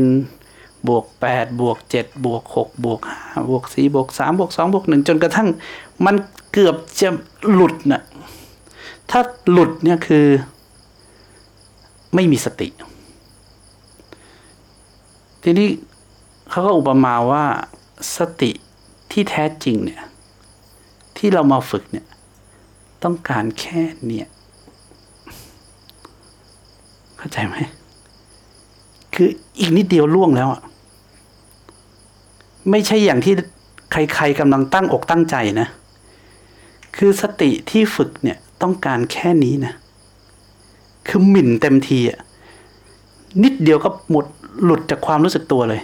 [0.87, 5.47] บวกแปดบวกเจ็ดบวกหกบวกห้าบวกสี่บวกสามบวกสองบวกหนึ่งจนกระทั่ง
[6.05, 6.15] มัน
[6.53, 7.09] เกือบจะ
[7.53, 8.01] หลุดน่ะ
[9.09, 10.25] ถ้าหลุดเนี่ยคือ
[12.15, 12.67] ไม่มีสติ
[15.43, 15.69] ทีนี้
[16.49, 17.45] เขาก็อุปมาว่า
[18.17, 18.51] สติ
[19.11, 20.03] ที่แท้จริงเนี่ย
[21.17, 22.05] ที่เรามาฝึกเนี่ย
[23.03, 24.27] ต้องการแค่เนี่ย
[27.17, 27.55] เข้าใจไหม
[29.13, 30.61] คืออีกนิดเดียวล่วงแล้วอะ
[32.71, 33.33] ไม่ใช่อย่างที่
[33.91, 35.67] ใครๆกำลังตั้งอกตั้งใจนะ
[36.97, 39.73] คือสติที่ฝึกเนี่ย ต้องการแค่นี้นะ
[41.07, 42.19] คือหมิ่นเต็มทีอะ
[43.43, 44.25] นิดเดียวก็หมด
[44.63, 45.81] หลุดจากความรู้สึกตัวเลย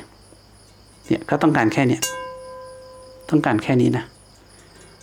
[1.07, 2.01] เนี่ยก็ต้องการแค่เนี้ย
[3.29, 4.03] ต้องการแค่นี้นะ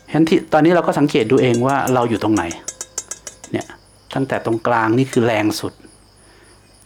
[0.09, 2.43] ฉะนั้นที่ตอนนี้เราก็สังเกตดูเองว่าเราอยู่ตรงไหน
[3.53, 3.67] เนี่ย
[4.15, 5.73] ตั้งแต่ตรงกลางนี่คือแรงสุด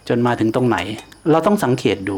[0.07, 0.77] จนมาถึงตรงไหน
[1.31, 2.17] เราต้องสังเกตดู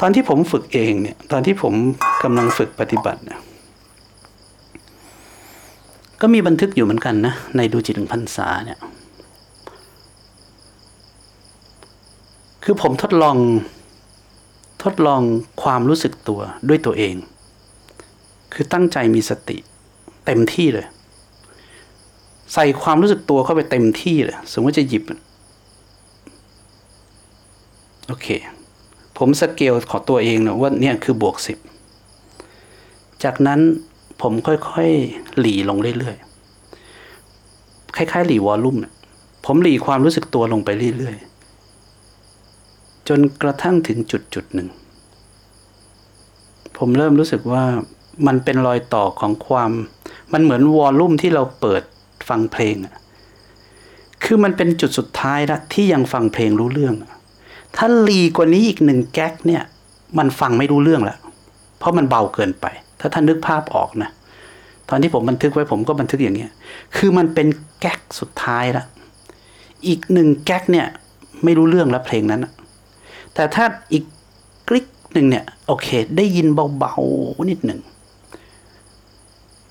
[0.00, 1.74] ตอนที่ผมฝึกเองเนี่ย ตอนที่ผม
[2.22, 3.40] กำลังฝึกปฏิบัติเนี่ย
[6.26, 8.78] ก็มีบันทึกอยู่เหมือนกันนะ ในดูจิตถึงพรรษาเนี่ย
[12.64, 13.36] คือผมทดลอง
[14.84, 15.20] ทดลอง
[15.62, 17.14] ความรู้สึกตัวด้วยตัวเอง
[18.54, 19.56] คือตั้งใจมีสติ
[20.26, 20.86] เต็มที่เลย
[22.54, 25.04] ใส่ความรู้สึกตัวเข้าไปเต็มที่เลย สมมติจะหยิบ
[28.08, 28.26] โอเค
[29.18, 31.58] ผมสเกลของตัวเองนะว่าเนี่ยคือบวกสิบ
[33.24, 33.60] จากนั้น
[34.26, 38.76] ผมค่อยๆหลีลงเรื่อยๆคล้ายๆหลีวอลลุ่ม
[39.46, 44.68] ผมหลีความรู้สึกตัวลงไปเรื่อยๆจนกระทั่งถึงจุดจุดหนึ่ง
[46.78, 47.64] ผมเริ่มรู้สึกว่า
[48.26, 49.70] มันเป็นรอยต่อของความ
[50.32, 51.82] มันเหมือนวอลลุ่มที่เราเปิด
[52.28, 52.94] ฟังเพลงอะ
[54.24, 56.94] คือมันเป็นจุดสุดท้ายละที่ยังฟังเพลงรู้เรื่อง
[57.76, 59.62] ถ้าลีกว่านี้อีกหนึ่งแก๊กเนี่ย
[60.18, 61.18] มันฟังไม่รู้เรื่องล้ว
[61.78, 62.66] เพราะมันเบาเกินไป
[63.04, 64.10] ถ้าท่านนึกภาพออกนะ
[64.88, 66.50] ตอนที่ผมบันทึกไว้ผมก็บันทึกอย่างเงี้ย
[66.96, 67.46] คือมันเป็น
[67.80, 68.84] แก๊กสุดท้ายละ
[69.86, 70.86] อีกหนึ่งแก๊กเนี่ย
[71.44, 72.46] ไม่รู้เรื่องแล้วเพลงนั้น
[73.34, 74.04] แต่ถ้าอีก
[74.68, 76.46] กริ๊กหนึ่งเนี่ยโอเค ได้ยิน
[76.78, 77.80] เบาๆนิดหนึ่ง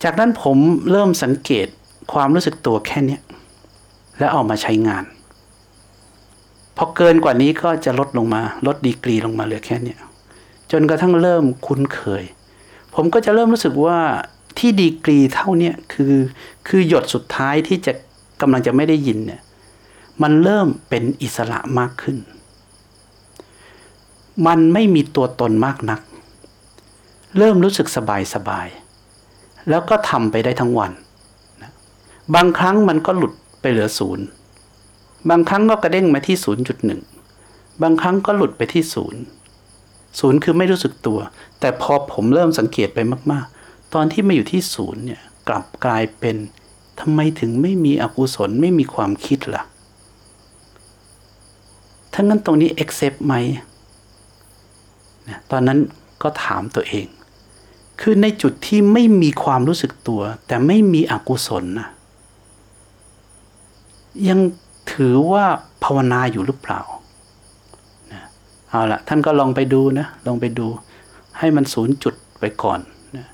[0.03, 0.57] จากนั้นผม
[0.91, 1.67] เริ่มสังเกต
[2.13, 3.21] ความรู้สึกตัวแค่เนี้ย
[4.19, 5.03] แล้วเอามาใช้งาน
[6.77, 9.99] พอเกินกว่านี้ก็จะลดลงมา ลดดีกรีลงมาเหลือแค่เนี้ย
[10.71, 12.23] จนกระทั่งเริ่มคุ้นเคย
[12.95, 13.99] ผมก็จะเริ่มรู้สึกว่า
[14.59, 16.13] ที่ดีกรีเท่าเนี้ยคือ
[16.67, 17.93] คือหยดสุดท้ายที่จะ
[18.41, 19.41] กำลังจะไม่ได้ยินเนี่ย
[20.21, 22.17] มันเริ่มเป็นอิสระมากขึ้น
[24.47, 25.99] มันไม่มีตัวตนมากนัก
[27.37, 28.67] เริ่มรู้สึกสบายสบาย
[29.69, 30.91] แล้วก็ทำไปได้ทั้งวัน
[32.35, 34.25] บางครั้งมันก็หลุดไปเหลือศูนย์
[35.29, 36.37] บางครั้งก็กระเด้งมาที่
[37.09, 39.21] 0.1บางครั้งก็หลุดไปที่ศูนย์
[40.19, 41.19] ศูนย์คือไม่รู้สึกตัว
[41.59, 42.99] แต่พอผมเริ่มสังเกตไป
[43.31, 46.35] มากๆ ตอนที่มาอยู่ที่ศูนย์เนี่ยกลับกลายเป็น
[46.99, 49.63] ทำไมถึงไม่มีอกุศลไม่มีความคิดล่ะ
[52.13, 53.33] ถ้างั้นตรงนี้ accept ไหม
[55.27, 55.79] นะตอนนั้น
[56.21, 57.07] ก็ถามตัวเอง
[58.01, 61.89] คือในจุดที่ไม่มีความรู้สึกตัว แต่ไม่มีอกุศลนะ
[64.29, 64.39] ยัง
[64.93, 65.45] ถือว่า
[65.83, 66.81] ภาวนาอยู่หรือเปล่า
[68.73, 70.67] เอาละท่านก็ลองไปดูนะลองไปดู
[71.39, 72.79] ให้มันศูนย์จุดไปก่อน
[73.15, 73.25] นะ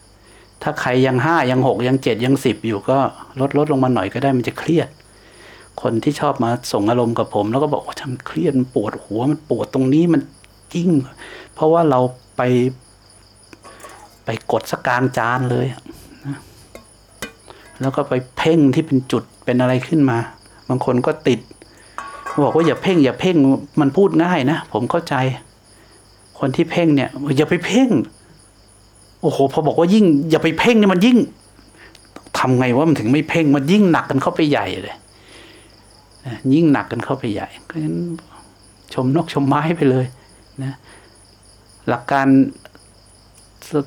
[0.62, 2.98] ถ้าใครยังห้ายังหกยังเจ็ดยังสิบอยู่ก็
[3.40, 4.90] ลดลดลงมาหน่อยก็ได้มันจะเครียด
[5.82, 10.22] คนที่ชอบมาส่งอารมณ์กับผม แล้วก็บอกว่าทำเครียดมันปวดหัวมันปวดตรงนี้มัน
[10.76, 10.92] ยิ่ง
[11.54, 12.00] เพราะว่าเรา
[12.38, 12.42] ไป
[14.26, 15.68] ไปกดสกกลางจานเลย
[16.28, 16.38] นะ
[17.82, 20.18] แล้วก็ไปเพ่งที่เป็นจุดเป็นอะไรขึ้นมา
[20.70, 21.40] บางคนก็ติด
[22.44, 23.36] บอกว่าอย่าเพ่ง อย่าเพ่ง
[23.82, 25.16] มันพูดง่ายนะ ผมเข้าใจ
[26.40, 27.90] คนที่เพ่งเนี่ย อย่าไปเพ่ง
[29.22, 31.18] โอ้โห พอบอกว่ายิ่ง อย่าไปเพ่งเนี่ยมันยิ่ง
[32.38, 34.96] ทำไงว่ามันถึงไม่เพ่งมันยิ่งหนักกันเข้าไปใหญ่เลย
[36.54, 37.98] ยิ่งหนักกันเข้าไปใหญ่ก็ฉะนั้น
[38.94, 40.06] ชมนกชมไม้ไปเลย
[40.64, 40.74] นะ
[41.90, 42.28] หลักการ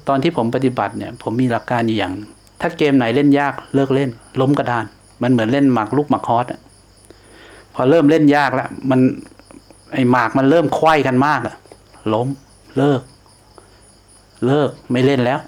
[0.09, 2.13] ตอนที่ผมปฏิบัติเนี่ย ผมมีหลักการอยู่อย่าง
[2.61, 4.85] ถ้าเกมไหนเล่นยากเลิกเล่น ล้มกระดาน
[5.23, 6.61] มันเหมือนเล่นหมากลูกหมากคอสอะ
[7.75, 9.01] พอเริ่มเล่นยากแล้ว มัน
[9.93, 11.55] ไอหมากมันเริ่มควายกันมากอะ
[12.13, 12.29] ล้ม
[12.77, 13.01] เลิก
[14.47, 15.41] เลิกไม่เล่นแล้ว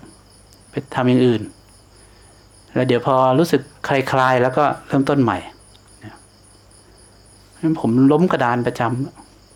[0.70, 1.42] ไปทำอย่างอื่น
[2.74, 5.38] แล้วเดี๋ยวพอรู้สึกคลายๆแล้วก็เริ่มต้นใหม่
[7.80, 8.82] ผมล้มกระดานประจ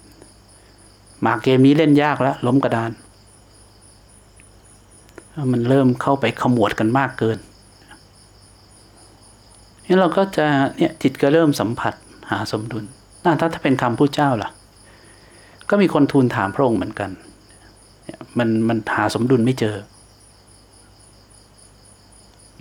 [0.05, 2.91] ำหมากเกมนี้เล่นยากแล้ว ล้มกระดาน
[5.53, 7.39] มันเริ่มเข้าไปขมวดกันมากเกิน
[9.85, 11.95] นี่เราก็จะเนี่ยจิตก็เริ่มสัมผัส
[12.31, 12.85] หาสมดุล
[13.25, 14.51] ถ้าถ้าเป็นคำผู้เจ้าล่ะ
[15.71, 17.11] ก็มีคนทูลถามพระองค์เหมือนกัน
[18.39, 19.77] มันมันหาสมดุลไม่เจอ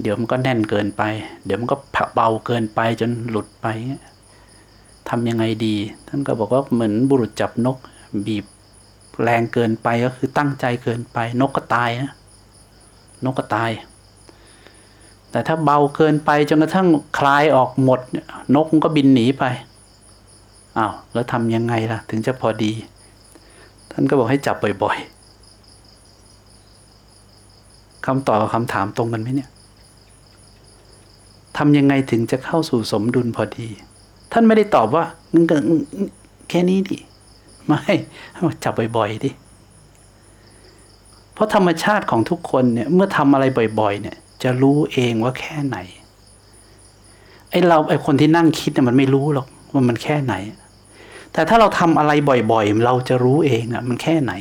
[0.02, 1.04] เดี๋ยวมันก็แน่นเกินไป
[1.46, 1.76] เดี๋ยวมันก็
[2.14, 3.68] เบาเกินไปจนหลุดไป
[5.10, 5.76] ทำยังไงดี
[6.08, 7.78] ท่านก็บอกว่าเหมือนบุรุษจับนก
[8.26, 8.46] บีบ
[9.24, 12.12] แรงเกินไปก็คือตั้งใจเกินไป นกก็ตายนะ
[13.26, 13.72] นกก็ตาย
[15.32, 16.88] แต่ถ้าเบาเกินไปจนกระทั่ง
[17.18, 18.00] คลายออกหมด
[18.56, 19.44] นกมันก็บินหนีไป
[20.78, 22.72] อ้าวแล้วทำยังไงล่ะ ถึงจะพอดี
[23.92, 29.50] ท่านก็บอกให้จับบ่อยๆคำตอบกับคำถามตรงกันไหมเนี่ย
[31.58, 33.68] ทำยังไงถึงจะเข้าสู่สมดุลพอดี
[34.32, 35.04] ท่านไม่ได้ตอบว่า
[36.50, 36.98] แค่นี้ดิ
[37.68, 37.82] ไม่
[38.63, 39.32] จับบ่อยๆดิ
[41.34, 43.46] เพราะธรรมชาติของทุกคนเนี่ยเมื่อทำอะไร
[43.80, 45.78] บ่อย ๆ เนี่ย จะรู้เองว่าแค่ไหน
[47.50, 50.34] ไอ้เราไอ้คนที่นั่งคิดเนี่ยมันไม่รู้หรอกว่ามันแค่ไหน
[51.34, 52.12] แต่ถ้าเราทำอะไร
[52.52, 54.34] บ่อยๆ เราจะรู้เองอะมันแค่ไหน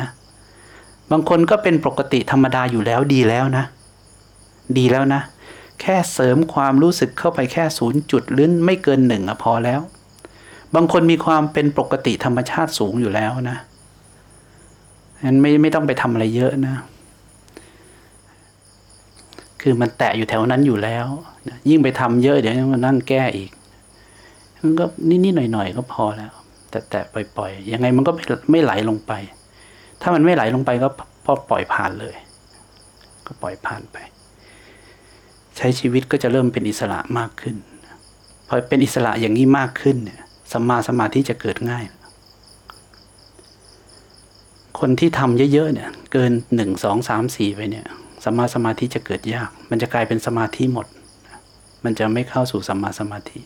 [0.00, 0.08] นะ
[1.10, 3.64] บางคนก็เป็นปกติธรรมดาอยู่แล้วดีแล้วนะ
[4.78, 5.22] ดีแล้วนะ
[5.80, 9.80] แค่เสริมความรู้สึกเข้าไปแค่ศูนย์จุดหรือไม่เกินหนึ่งอะพอแล้ว
[10.74, 13.58] บางคนมีความเป็นปกติธรรมชาติสูงอยู่แล้วนะ
[15.24, 16.74] งั้นไม่ไม่ต้องไปทำอะไรเยอะนะ
[19.62, 21.06] คือมันแตะอยู่แถวนั้นอยู่แล้ว
[21.68, 23.50] ยิ่งไปทำเยอะเดี๋ยวมานั่งแก้อีก
[24.62, 26.32] มันก็นิดๆหน่อยๆก็พอแล้ว
[26.70, 29.12] แต่แตะปล่อยๆยังไงมันก็ไม่ไม่ไหลลงไป
[30.02, 30.88] ถ้ามันไม่ไหลลงไปก็
[31.24, 32.14] พอปล่อยผ่านเลย
[33.26, 33.96] ก็ปล่อยผ่านไป
[35.56, 37.56] ใช้ชีวิตก็จะเริ่มเป็นอิสระมากขึ้น
[38.48, 40.20] พอเป็นอิสระอย่างนี้มากขึ้นเนี่ย
[40.52, 41.84] สัมมาสมาธิจะเกิดง่าย
[44.78, 47.86] คนที่ทำเยอะๆเนี่ย เกินหนึ่งสองสามสี่ไปเนี่ย
[48.24, 50.86] สัมมาสมาธิจะเกิดยาก มันจะกลายเป็นสมาธิหมด
[51.84, 53.40] มันจะไม่เข้าสู่สัมมาสมาธิ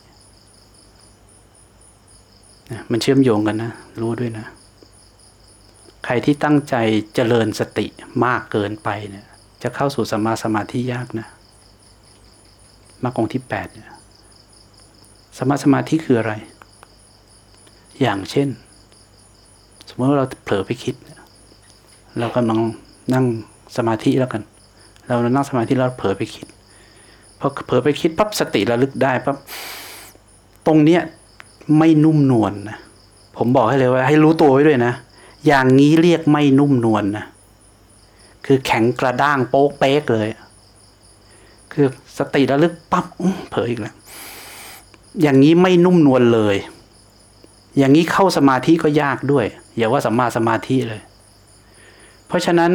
[2.90, 4.46] มันเชื่อมโยงกันนะ รู้ด้วยนะ
[6.04, 6.74] ใครที่ตั้งใจ
[7.14, 7.86] เจริญสติ
[8.24, 9.26] มากเกินไปเนี่ย
[9.62, 11.28] จะเข้าสู่สัมมาสมาธิยากนะ
[13.02, 13.90] มรรคองที่แปดเนี่ย
[15.38, 16.32] สมาสมาธิคืออะไร
[18.00, 18.48] อย่างเช่น
[19.88, 20.94] สมมติว่าเราเผลอไปคิด
[22.18, 22.58] เรากำลัง
[23.14, 23.24] นั่ง
[23.76, 24.42] สมาธิแล้วกัน
[25.06, 26.46] เรานั่งสมาธิเราเผลอไปคิด
[27.38, 29.36] พอเผลอไปคิดปั๊บสติระลึกได้ปั๊บ
[30.66, 31.02] ตรงเนี้ย
[31.78, 32.78] ไม่นุ่มนวลนะ
[33.36, 34.92] ผมบอกให้เลยว่า ให้รู้ตัวไว้ด้วยนะ
[35.46, 37.24] อย่างนี้เรียกไม่นุ่มนวลนะ
[38.46, 40.28] คือแข็งกระด้างโป๊กเป๊กเลย
[41.72, 41.86] คือ
[42.18, 43.06] สติระลึกปั๊บ
[43.50, 43.94] เผลออีกแล้ว
[45.22, 46.56] อย่างนี้ไม่นุ่มนวลเลย
[47.78, 51.00] อย่างนี้เข้าสมาธิก็ยากด้วย อย่าว่าสัมมาสมาธิเลย
[52.26, 52.70] เพราะฉะนั้น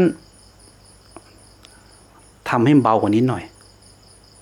[2.49, 3.43] ทำให้เบากว่านี้หน่อย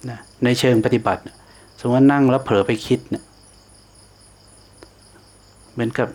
[0.09, 1.21] นะในเชิงปฏิบัติ
[1.79, 3.23] สมมติว่านั่งแล้วเผลอไปคิดเนะี่ย
[5.73, 6.07] เหมือนกับ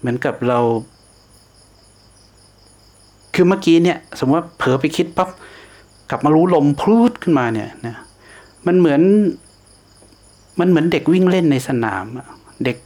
[0.00, 0.58] เหมือนกับเรา
[3.34, 5.28] คือเมื่อกี้เนี่ย สมมติว่าเผลอไปคิดปั๊บ
[6.10, 7.94] กลับมารู้ลมพูดขึ้นมาเนี่ยนะ
[8.66, 9.02] มันเหมือน
[10.60, 12.04] มันเหมือนเด็กวิ่งเล่นในสนาม
[12.64, 12.76] เด็ก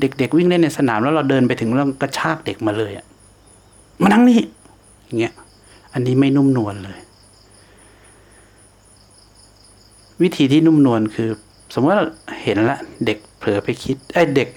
[0.00, 3.06] เด็กเด็กวิ่งเล่นในสนามแล้วเราเดินไปถึงแล้วกระชากเด็กมาเลยอะ
[4.02, 4.40] มานั่งนี่
[5.06, 5.34] อย่างเงี้ย
[5.92, 6.98] อันนี้ไม่นุ่มนวลเลย
[10.22, 11.30] วิธีที่นุ่มนวลคือ
[11.74, 12.06] สมมติว่า
[12.42, 14.48] เห็นละ เด็กเผลอไปคิดไอ้เด็ก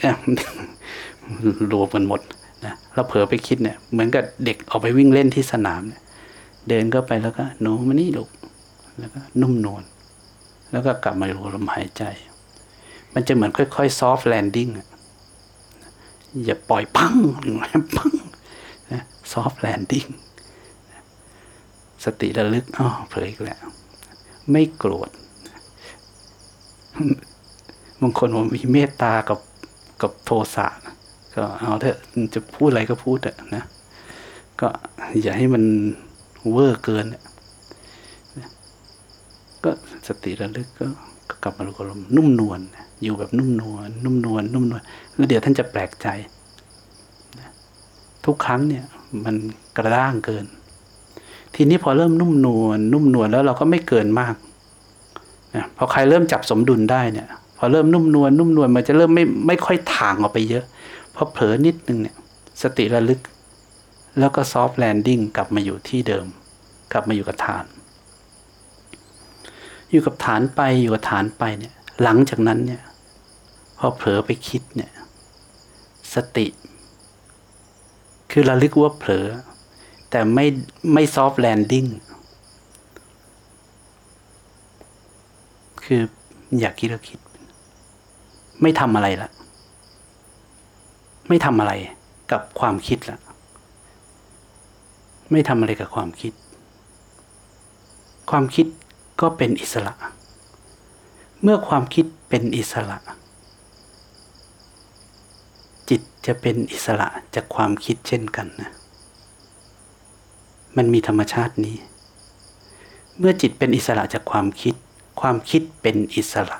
[1.73, 2.21] รวมกันหมด
[2.65, 6.01] นะเราเผลอไปคิดเนี่ย เหมือนกับเด็กออกไปวิ่งเล่นที่สนามเนี่ย
[6.69, 8.29] เดินก็ไปแล้วก็หนูมานี่ลูก
[8.99, 9.83] แล้วก็นุ่มนวล
[10.71, 12.03] แล้วก็กลับมารู้ลมหายใจ
[13.13, 14.69] มันจะเหมือนค่อยๆ soft landing
[16.45, 17.15] อย่าปล่อยปัง
[17.95, 18.11] ปัง
[19.33, 20.05] soft landing
[22.03, 23.59] สติระลึกอ๋อเผลออีกแล้ว
[24.51, 25.09] ไม่โกรธ
[28.01, 29.39] บางคนผมมีเมตตากับ
[30.01, 30.67] กับโทสะ
[31.35, 31.97] ก็เอาเถอะ
[32.33, 33.63] จะพูดอะไรก็พูดเถอะนะ
[34.59, 34.67] ก็
[35.21, 35.63] อย่าให้มัน
[36.51, 37.05] เวอร์เกิน
[39.63, 39.71] ก็
[40.07, 40.87] สติระลึกก็
[41.43, 42.59] กลับมารู้อารมณ์นุ่มนวล
[43.03, 44.81] อยู่แบบนุ่มนวลนุ่มนวลนุ่มนวล
[45.13, 46.07] แล้วเดี๋ยวท่านจะแปลกใจ
[48.25, 48.85] ทุกครั้งเนี่ย
[49.25, 49.35] มัน
[49.77, 50.45] กระด้างเกิน
[51.55, 54.35] ทีนี้พอเริ่มนุ่มนวลนุ่มนวลแล้วเราก็ไม่เกินมาก
[55.55, 60.65] นะพอใครเริ่มจับสมดุลได้เนี่ย พอเริ่มนุ่มนวลนุ่มนวลมันจะเริ่มไม่ไม่ค่อยถ่างออกไปเยอะ
[61.15, 62.15] พอเผลอนิดนึงเนี่ย
[62.61, 63.19] สติระลึก
[64.19, 66.25] แล้วก็ soft landing กลับมาอยู่ที่เดิม
[66.91, 67.65] กลับมาอยู่กับฐาน
[69.91, 72.81] อยู่กับฐานไปอยู่กับฐานไปเนี่ย หลังจากนั้นเนี่ย
[73.77, 74.91] พอเผลอไปคิดเนี่ย
[76.13, 76.47] สติ
[78.31, 79.25] คือระลึกว่าเผลอ
[80.15, 80.47] แต่ไม่
[80.93, 81.85] ไม่ soft landing
[85.83, 86.01] คือ
[86.59, 87.19] อยากคิดก็คิด
[88.61, 89.29] ไม่ทำอะไรละ
[91.27, 91.73] ไม่ทำอะไร
[92.31, 93.17] กับความคิดละ
[95.31, 96.33] ไม่ทำอะไรกับความคิด
[98.29, 98.67] ความคิด
[99.21, 99.93] ก็เป็นอิสระ
[101.41, 102.97] เมื่อความคิดเป็นอิสระ
[105.89, 108.71] จิตจะเป็นอิสระจากความคิดเช่นกันนะ
[110.77, 111.77] มันมีธรรมชาตินี้
[113.17, 114.75] เมื่อจิตเป็นอิสระจากความคิด
[115.21, 116.57] ความคิดเป็นอิสระ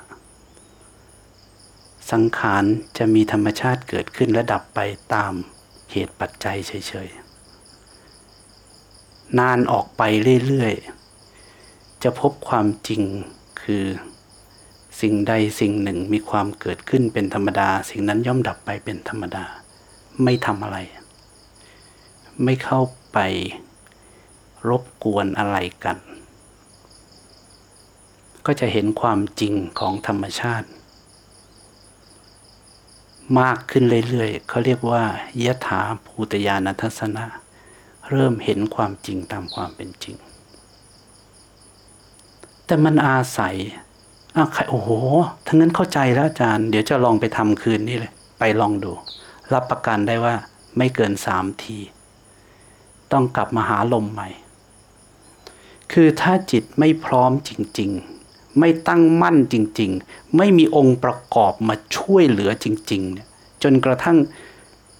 [2.10, 2.64] สังขาร
[2.98, 4.80] จะมีธรรมชาติเกิดขึ้นและดับไป
[5.14, 5.32] ตาม
[5.92, 10.02] เหตุปัจจัยเฉยๆ นานออกไป
[10.46, 13.02] เรื่อยๆ จะพบความจริง
[13.62, 13.84] คือ
[15.00, 19.44] สิ่งใดสิ่งหนึ่งมีความเกิดขึ้นเป็นธรรมดา สิ่งนั้นย่อมดับไปเป็นธรรมดา
[20.24, 20.78] ไม่ทำอะไร
[22.44, 22.80] ไม่เข้า
[23.12, 23.18] ไป
[24.68, 25.96] รบกวนอะไรกัน
[28.46, 30.68] ก็จะเห็นความจริงของธรรมชาติ
[33.40, 35.02] มากขึ้นเรื่อยๆเขาเรียกว่า
[35.44, 37.24] ยถาภูตยานัทัศนะ
[38.10, 40.16] เริ่มเห็นความจริงตามความเป็นจริง
[42.66, 43.54] แต่มันอาศัย
[44.36, 44.90] อ้าวใครโอ้โห
[45.46, 48.92] ทั้งนั้นเข้าใจแล้วอาจารย์ เดี๋ยวจะลองไปทำคืนนี้เลย ไปลองดู
[49.52, 50.34] รับประกันได้ว่า
[50.76, 51.78] ไม่เกินสามที
[53.12, 54.28] ต้องกลับมาหาลมใหม่
[55.92, 57.90] คือถ้าจิตไม่พร้อมจริง
[58.24, 63.26] ๆ ไม่ตั้งมั่นจริง ๆ ไม่มีองค์ประกอบมาช่วยเหลือจริงๆเนี่ย
[63.62, 64.16] จนกระทั่ง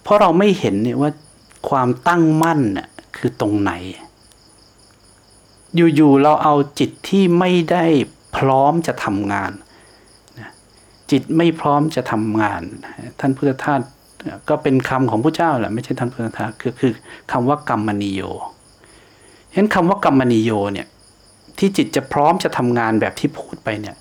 [0.03, 1.11] เพราะเราไม่เห็นเนี่ยว่า
[1.69, 3.71] ความตั้งมั่นน่ะคือตรงไหน
[5.95, 7.85] อยู่ๆเราเอาจิตที่ไม่ได้
[8.37, 9.51] พร้อมจะทำงาน
[11.11, 12.61] จิตไม่พร้อมจะทำงาน
[13.19, 13.81] ท่านพุทธทาส
[14.49, 16.91] ก็เป็นคำของพระเจ้าแหละไม่ใช่ท่านพุทธทาสคือคือ
[17.31, 18.21] คำว่ากรรมนิโย
[19.51, 20.87] ฉะนั้นคำว่ากรรมนิโยเนี่ย
[21.57, 23.95] ที่จิตจะพร้อมจะทำงานแบบที่พูดไปเนี่ย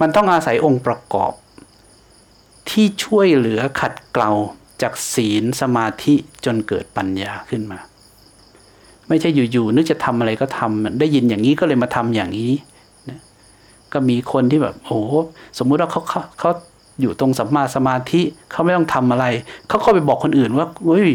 [0.00, 1.32] มันต้องอาศัยองค์ประกอบ
[2.70, 4.30] ที่ช่วยเหลือขัดเกลา
[4.82, 7.78] จากศีลสมาธิจนเกิดปัญญาขึ้นมา
[9.08, 12.52] ไม่ใช่อยู่ๆนึกจะทำอะไรก็ทำได้ยินอย่างนี้ก็เลยมาทำอย่างนี้
[13.08, 13.20] นะ
[13.92, 14.98] ก็มีคนที่แบบโอ้
[15.58, 16.50] สมมุติว่าเขาเขาเขา
[17.00, 19.26] อยู่ตรงสัมมาสมาธิเขาไม่ต้องทำอะไร
[19.68, 21.08] เขาก็ไปบอกคนอื่นว่าเฮ้ย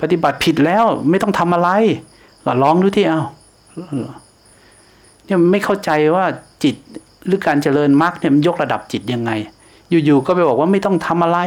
[0.00, 1.70] ปฏิบัติผิดแล้วไม่ต้องทำอะไร
[2.46, 3.20] ก็ลองดูที่เอา
[5.24, 6.24] เนี่ยไม่เข้าใจว่า
[6.64, 6.76] จิต
[7.26, 9.30] หรือการเจริญมรรคเนี่ยมันยกระดับจิตยังไง
[9.90, 11.38] อยู่ๆก็ไปบอกว่าไม่ต้องทำอะไร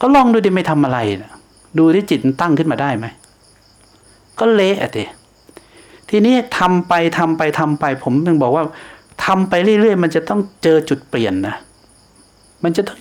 [0.00, 1.32] ก็ลองดูดิไม่ทำอะไรนะ
[1.78, 3.06] ดูที่จิตมันตั้งขึ้นมาได้ไหม
[4.38, 4.98] ก็เละอะเต
[6.08, 8.64] ทีนี้ทำไปทำไปทำไป ผมถึงบอกว่า
[9.24, 11.56] ทำไปเรื่อยๆ มันจะต้องเจอจุดเปลี่ยนนะ
[12.62, 13.00] มันจะต้อง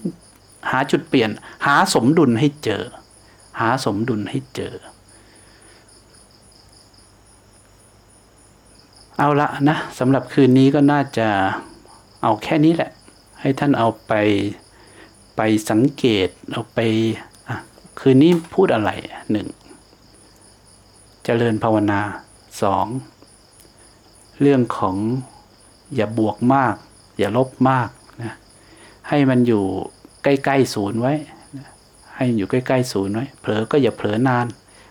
[0.72, 1.30] หาจุดเปลี่ยน
[1.66, 2.84] หาสมดุลให้เจอ
[3.60, 4.74] หาสมดุลให้เจอ
[9.20, 11.28] เอาละนะสำหรับคืนนี้ก็น่าจะ
[12.24, 12.92] เอาแค่นี้แหละ
[13.42, 14.14] ให้ท่านเอาไป
[15.36, 16.80] ไปสังเกตเอาไป
[18.00, 18.92] คืนนี้พูดอะไร
[19.32, 19.48] หนึ่ง
[21.24, 22.02] เจริญภาวนา
[22.62, 22.86] สอง
[24.42, 24.96] เรื่องของ
[25.96, 26.76] อย่าบวกมาก
[27.20, 27.90] อย่าลบมาก
[28.24, 28.34] นะ
[29.10, 29.64] ให้มันอยู่
[30.24, 31.14] ใกล้ๆศูนย์ไว้
[32.16, 34.46] ให้อยู่ใกล้ๆศูนย์ไว้ เผลอก็อย่าเผลอนาน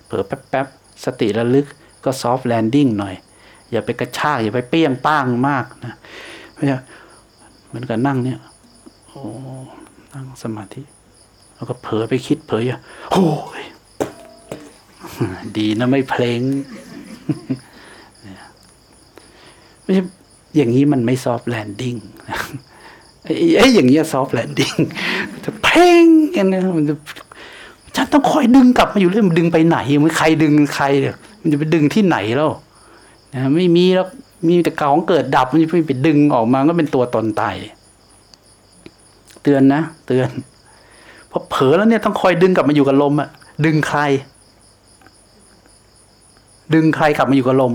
[0.06, 1.66] เผลอแป๊บๆ สติระลึก
[2.04, 3.14] ก็ soft landing หน่อย
[3.72, 5.94] อย่าไปกระชากอย่าไปเปี้ยงป้างมากนะ
[6.54, 6.78] ไม่ใช่
[7.66, 8.40] เหมือนกับนั่งเนี่ย
[9.08, 9.22] โอ้
[10.14, 10.82] นั่งสมาธิ
[11.54, 12.78] แล้วก็เผลอไปคิดเผลออย่า
[13.12, 13.26] โอ้
[13.60, 13.62] ย
[15.56, 16.40] ดีนะไม่เพ่ง
[19.82, 20.04] ไม่ใช่
[20.56, 21.96] อย่างนี้มันไม่ซอฟต์แลนดิ้ง
[23.24, 24.74] ไอ้อย่างเงี้ยซอฟต์แลนดิ้ง
[25.44, 26.94] จะเพ่งกันนะมันจะ
[27.96, 32.50] ฉันต้องคอยดึงกลับมาอยู่เรื่อยมันดึงไปไหนมันใครดึงใครเนี่ยมันจะไปดึงที่ไหนแล้ว
[33.36, 34.06] นะไม่มีแล้ว
[34.48, 37.56] มีแต่เก่าของเกิดดับมันจะไปดึงออกมาก็เป็นตัวตนตาย
[39.42, 40.28] เตือนนะ เตือน
[41.30, 43.28] พอเผลอแล้วเนี่ยต้องคอยดึงกลับมาอยู่กับลมอะ
[43.64, 44.00] ดึงใคร
[46.74, 47.72] ดึงใครกลับมาอยู่กับลม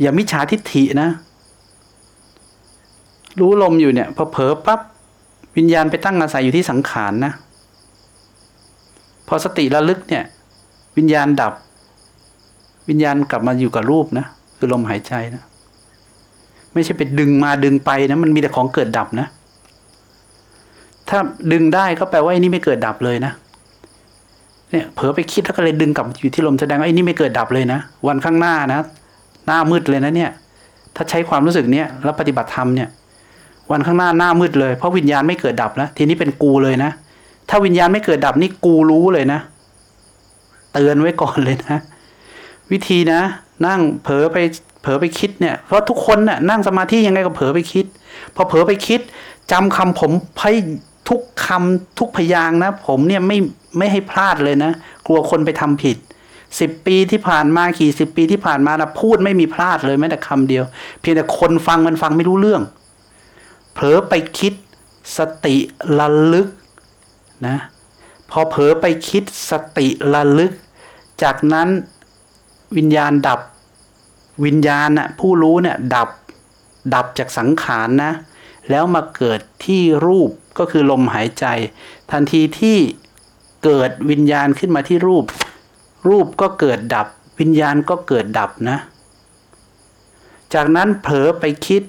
[0.00, 1.08] อย่ามิจฉาทิฏฐินะ
[3.40, 4.80] รู้ลมอยู่เนี่ยพอเผลอปั๊บ
[5.56, 7.32] วิญญาณไปตั้งอาศัยอยู่ที่สังขารนนะ
[9.28, 10.24] พอสติระลึกเนี่ย
[10.96, 11.52] วิญญาณดับ
[12.88, 14.26] วิญญาณกลับมาอยู่กับรูปนะ
[14.58, 15.42] คือลมหายใจนะ
[16.74, 19.26] ไม่ใช่ไปดึงมาดึงไปนะ มันมีแต่ของเกิดดับนะ
[21.08, 21.18] ถ้า
[21.52, 23.32] ดึงได้ก็แปลว่าไอ้นี่ไม่เกิดดับเลยนะ
[24.70, 28.80] เนี่ยเผลอไปคิดแล้วก็เลยดึงกลับอยู่ที่ลมแสดงว่าไอ้นี่ไม่เกิดดับเลยนะ วันข้างหน้านะ
[29.46, 30.30] หน้ามืดเลยนะเนี่ย
[30.96, 32.88] ถ้าใช้ความรู้สึกเนี้ยแล้วปฏิบัติธรรมเนี่ย
[33.70, 36.90] วันข้างหน้าหน้ามืดเลยเพราะวิญญาณไม่เกิดดับแล้วทีนี้เป็นกูเลยนะ
[37.48, 39.40] ถ้าวิญญาณไม่เกิดดับนี่กูรู้เลยนะ
[40.72, 41.78] เตือนไว้ก่อนเลยนะ
[42.72, 43.22] วิธีนะ
[43.66, 44.38] นั่งเผลอไป
[44.82, 47.86] เผลอไปคิดเนี่ยเพราะทุกคนน่ะนั่งสมาธิยังไงก็เผลอไปคิด
[48.34, 49.00] พอเผลอไปคิด
[49.52, 50.52] จำคำผมให้
[51.08, 53.38] ทุกคำทุกพยางนะ ผมเนี่ยไม่
[53.78, 54.72] ไม่ให้พลาดเลยนะ
[55.06, 55.96] กลัวคนไปทำผิด
[56.60, 60.64] สิบปีที่ผ่านมากี่สิบปีที่ผ่านมานะพูดไม่มีพลาดเลยแม้แต่คำเดียว
[61.00, 62.62] เพียงแต่คนฟังมันฟังไม่รู้เรื่อง
[63.74, 64.52] เผลอไปคิด
[65.18, 65.56] สติ
[65.98, 66.48] ระลึก
[67.46, 67.56] นะ
[68.30, 70.52] พอเผลอไปคิดสติระลึก
[71.22, 71.68] จากนั้น
[72.76, 73.40] วิญญาณดับ
[74.44, 76.08] วิญญาณน่ะผู้รู้เนี่ยดับ
[76.94, 78.12] ดับจากสังขารนะ
[78.70, 81.44] แล้วมาเกิดที่รูปก็คือลมหายใจ
[82.10, 82.78] ทันทีที่
[83.64, 85.24] เกิดวิญญาณขึ้นมาที่รูป
[86.08, 87.06] รูปก็เกิดดับ
[87.40, 88.78] วิญญาณก็เกิดดับนะ
[90.54, 91.82] จากนั้นเผลอไปคิด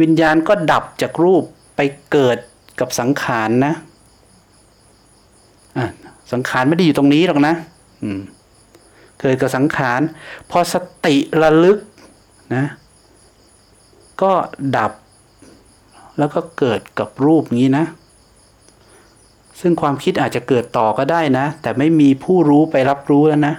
[0.00, 1.42] วิญญาณก็ดับจากรูป
[1.76, 1.80] ไป
[2.12, 2.38] เกิด
[2.80, 5.86] กับสังขารนะะ
[6.32, 7.54] สังขารไม่ได้อยู่ตรงนี้หรอกนะ
[8.02, 8.20] อืม
[9.26, 10.00] เกิดกับสังขาร
[10.50, 10.74] พอส
[11.06, 11.78] ติระลึก
[12.54, 12.66] นะ
[14.22, 14.32] ก็
[14.76, 14.92] ดับ
[16.18, 17.84] แล้วก็เกิดกับรูปนี้นะ
[19.60, 23.54] ซึ่งความคิดอาจจะเกิดต่อก็ได้นะ แต่ไม่มีผู้รู้ไปรับรู้แล้วนะ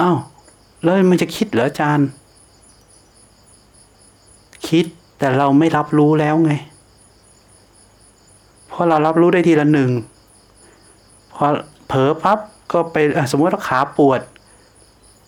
[0.00, 0.18] อ้าว
[0.82, 2.08] แล้วมันจะคิดเหรออาจารย์
[4.68, 4.84] คิด
[5.18, 6.52] แต่เราไม่รับรู้แล้วไง
[8.68, 9.90] เพราะเรารับรู้ได้ทีละหนึ่ง
[11.34, 11.46] พอ
[11.86, 12.38] เผลอพับ
[12.72, 12.96] ก็ไป
[13.30, 14.20] สมมติว่าขาปวด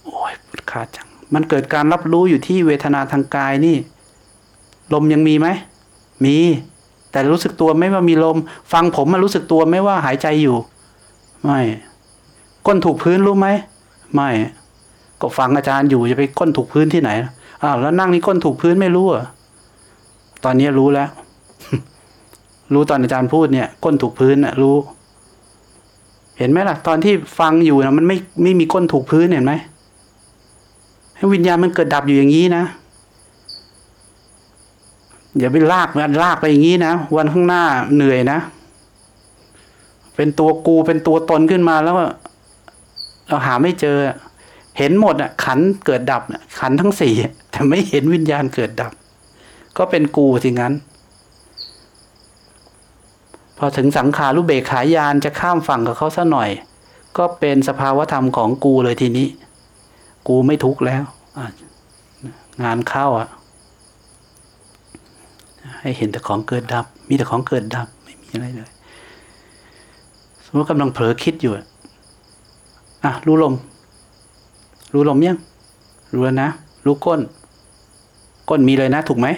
[0.04, 3.76] โอ้ยปวดขาจัง มันเกิดการรับรู้อยู่ที่เวทนาทางกายนี่
[4.92, 5.48] ลมยังมีไหม
[6.24, 6.36] มี
[7.10, 8.36] แต่รู้สึกตัวไหม่ว่ามีลม
[8.72, 10.56] ฟังผมมารู้สึกตัวไหม่ว่าหายใจอยู่
[11.44, 11.60] ไม่
[12.66, 13.48] ก้นถูกพื้นรู้ไหม
[14.14, 14.30] ไม่
[15.20, 17.10] ก็ฟังอาจารย์อยู่จะไปก้นถูกพื้นที่ไหน
[17.62, 19.26] อ้าวแล้วนั่งนี่ก้นถูกพื้นไม่รู้เหรอ
[20.44, 21.08] ตอนนี้รู้แล้ว
[22.74, 24.76] รู้ตอนอาจารย์พูดเนี่ย ก้นถูกพื้นน่ะรู้
[26.40, 29.54] เห็นไหมล่ะ ตอนที่ฟังอยู่นะมันไม่ไม่มีก้นถูกพื้นเห็นไหม
[31.16, 32.64] ให้วิญญาณมันเกิดดับอยู่อย่างนี้นะ
[35.38, 37.62] อย่าไปลากมันลากไปอย่างนี้นะวันข้างหน้า
[37.94, 38.38] เหนื่อยนะ
[40.16, 41.94] เป็นตัวกูเป็นตัวตนขึ้นมาแล้ว
[43.28, 43.96] เราหาไม่เจอ
[44.78, 47.14] เห็นหมดอะ ขันเกิดดับน่ะขันทั้งสี่
[47.50, 48.92] แต่ไม่เห็นวิญญาณเกิดดับ
[49.76, 50.72] ก็เป็นกูสิงั้น
[53.62, 56.50] พอถึงสังขารุเบกขายานจะข้ามฝั่งกับเขาซะหน่อย
[57.18, 59.28] ก็เป็นสภาวธรรมของกูเลยทีนี้
[60.28, 61.04] กูไม่ทุกข์แล้ว
[62.64, 63.28] งานเข้าอะ
[65.80, 68.70] ให้เห็นแต่ของเกิดดับ มีแต่ของเกิดดับ ไม่มีอะไรเลย
[70.46, 71.64] สมมติกำลังเผลอคิดอยู่อะ
[73.04, 73.54] อะรู้ลม
[74.92, 75.38] รู้ลมยัง
[76.14, 76.50] รู้แล้วนะ
[76.86, 77.20] รู้ก้น
[78.48, 79.28] ก้นมีเลยนะ ถูกไหม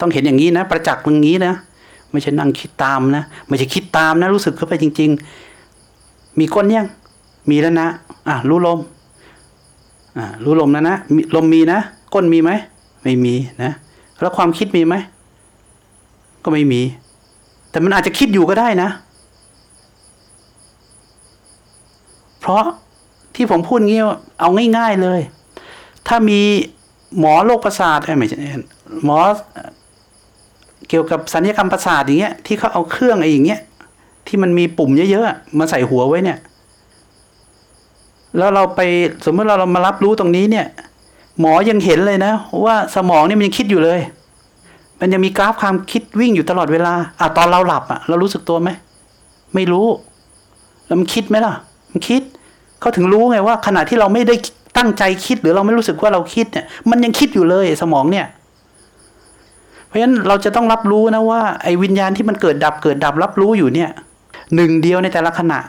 [0.00, 1.54] ต้องเห็นอย่างนี้นะ ประจักษ์อย่างนี้นะ
[2.14, 5.10] ไม่ใช่นั่งคิดตามนะไม่ใช่คิดตามนะ รู้สึกเข้าไปจริง
[5.74, 6.86] ๆ มีก้นยัง
[7.50, 7.88] มีแล้วนะ
[8.28, 8.78] อะรู้ลม
[10.16, 10.96] อ่ารู้ลมแล้วนะ
[11.34, 11.80] ลมมีนะ
[12.14, 12.50] ก้นมีไหม
[13.02, 13.70] ไม่มีนะ
[14.20, 14.94] แล้วความคิดมีไหม
[16.44, 16.82] ก็ไม่มี
[17.70, 18.88] แต่มันอาจจะคิดอยู่ก็ได้นะ
[22.40, 22.64] เพราะ
[23.34, 25.20] ที่ผมพูดงี้ว่าเอาง่าย ๆเลย
[26.08, 26.40] ถ้ามี
[27.18, 28.38] หมอโรคประสาทเอ้ยไม่ใช่
[29.04, 29.18] หมอ
[30.88, 33.60] เกี่ยวกับสัญญกรรมประสาทอย่างเงี้ยที่เขาเอาเครื่องไอ้อย่างเงี้ย
[34.26, 36.38] ที่มันมีปุ่มเยอะๆมาใส่หัวไว้เนี่ย
[38.38, 38.80] แล้วเราไป
[39.24, 40.66] สมมติเราเรามารับรู้ตรงนี้เนี่ย
[41.40, 42.32] หมอยังเห็นเลยนะ
[42.64, 44.00] ว่าสมองเนี่ยมันยังคิดอยู่เลย
[45.00, 48.68] มันยังมีกราฟความคิดวิ่งอยู่ตลอดเวลาอะตอนเราหลับอะ เรารู้สึกตัวไหม
[49.54, 49.86] ไม่รู้
[50.86, 51.54] แล้วมันคิดไหมล่ะ
[51.90, 52.22] มันคิด
[52.80, 54.34] เขาถึงรู้ไงว่า ขณะที่เราไม่ได้
[54.76, 58.26] ตั้งใจคิดหรือเราไม่รู้สึกว่าเราคิดเนี่ย มันยังคิดอยู่เลย สมองเนี่ย
[59.94, 63.90] ราะฉะนั้นเราจะต้องรับรู้นะว่าไอ้วิญญาณที่มันเกิดดับเกิดดับรับรู้อยู่เนี่ย
[64.54, 65.60] หนึ่งเดียวในแต่ละขณะ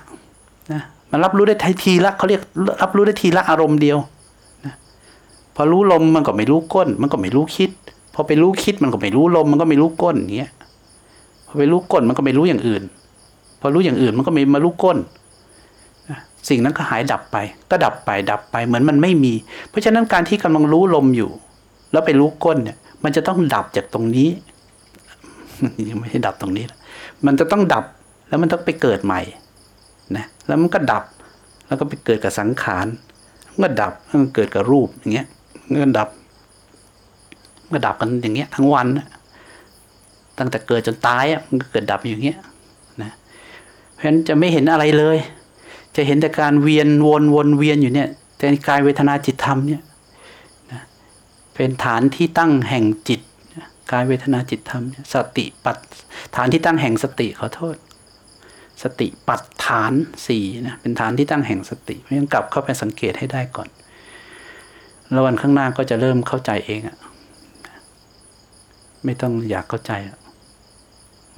[0.71, 2.41] นะมันรับรู้ได้ทีละเขาเรียก
[2.81, 3.97] รับรู้ได้ทีละอารมณ์เดียว
[4.65, 4.73] นะ
[5.55, 7.71] พอรู้ลมมันก็ไม่รู้ก้น มันก็ไม่รู้คิด
[8.13, 10.51] พอไปรู้คิดมันก็ไม่รู้ลม มันก็ไม่รู้ก้นอย่างเงี้ย
[11.47, 12.83] พอไปรู้ก้นมันก็ไม่รู้อย่างอื่น
[13.61, 14.97] พอรู้อย่างอื่นมันก็ไม่มารู้ก้น
[16.09, 16.19] นะ
[16.49, 17.37] สิ่งนั้นก็หายดับไป
[17.71, 19.33] ก็ดับไปดับไปเหมือนมันไม่มี
[19.69, 21.29] เพราะฉะนั้นการที่กำลังรู้ลมอยู่
[21.91, 24.29] แล้วไปรู้ก้นเนี่ย มันจะต้องดับจากตรงนี้
[25.89, 26.65] ยังไม่ใช่ดับตรงนี้
[27.25, 27.85] มันจะต้องดับ
[28.27, 29.21] แล้วมันต้องไปเกิดใหม่
[30.15, 31.03] นะแล้วมันก็ดับ
[31.67, 32.85] แล้วก็ไปเกิดกับสังขาร
[33.51, 35.27] มันก็ดับมันเกิดกับรูปอย่างเงี้ย
[35.67, 36.09] มันก็ดับ
[37.61, 38.87] มันก็ดับกันอย่างเงี้ย ทั้งวัน
[40.37, 42.37] ตั้งแต่เกิดจนตายอะมันก็เกิดดับอย่างเงี้ย
[43.01, 43.11] นะ
[43.93, 45.17] เพราะฉะนั้นจะไม่เห็นอะไรเลย
[45.95, 49.81] จะเห็นแต่การเวียนวนวนเวียนอยู่เนี่ยแต่กายเวทนาจิตธรรมเนี่ย
[51.55, 53.21] เป็นฐานที่ตั้งแห่งจิต
[53.91, 54.83] กายเวทนาจิตธรรม
[55.13, 55.77] สติปัด
[56.35, 57.75] ฐานที่ตั้งแห่งสติขอโทษ
[58.83, 59.93] สติปัดฐาน
[60.27, 63.69] สี่นะเป็นฐานที่ตั้งแห่งสติเพราะฉะนั้นกลับเข้าไปสังเกตให้ได้ก่อน
[65.11, 66.97] แล้ววันข้างหน้าก็จะเริ่มเข้าใจเองอะ
[69.05, 69.91] ไม่ต้องอยากเข้าใจ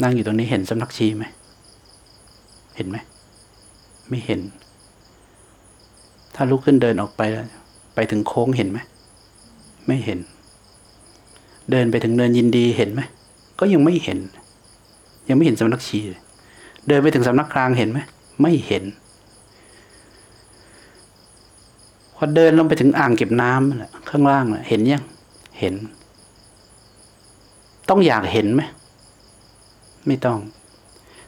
[0.04, 1.26] นั่งอยู่ตรงนี้เห็นสำนักชีไหม
[2.76, 2.98] เห็นไหม
[4.10, 4.40] ไม่เห็น
[6.36, 7.46] ถ้าลุกขึ้นเดินออกไปแล้ว
[7.96, 8.80] ไปถึงโค้งเห็นไหม
[9.88, 10.20] ไม่เห็น
[11.72, 13.02] เดินไปถึงเนินยินดีเห็นไหม
[13.60, 14.20] ก็ยังไม่เห็น
[15.30, 16.00] ยังไม่เห็นสำนักชี
[16.88, 18.00] เดินไปถึงสำนักกลางเห็นไหม
[18.42, 18.84] ไม่เห็น
[22.16, 25.04] พอเดินลงไปถึงอ่างเก็บน้ำนะข้างล่างนะเห็นยัง
[25.60, 25.74] เห็น
[27.90, 28.62] ต้องอยากเห็นไหม
[30.08, 30.40] ไม่ต้อง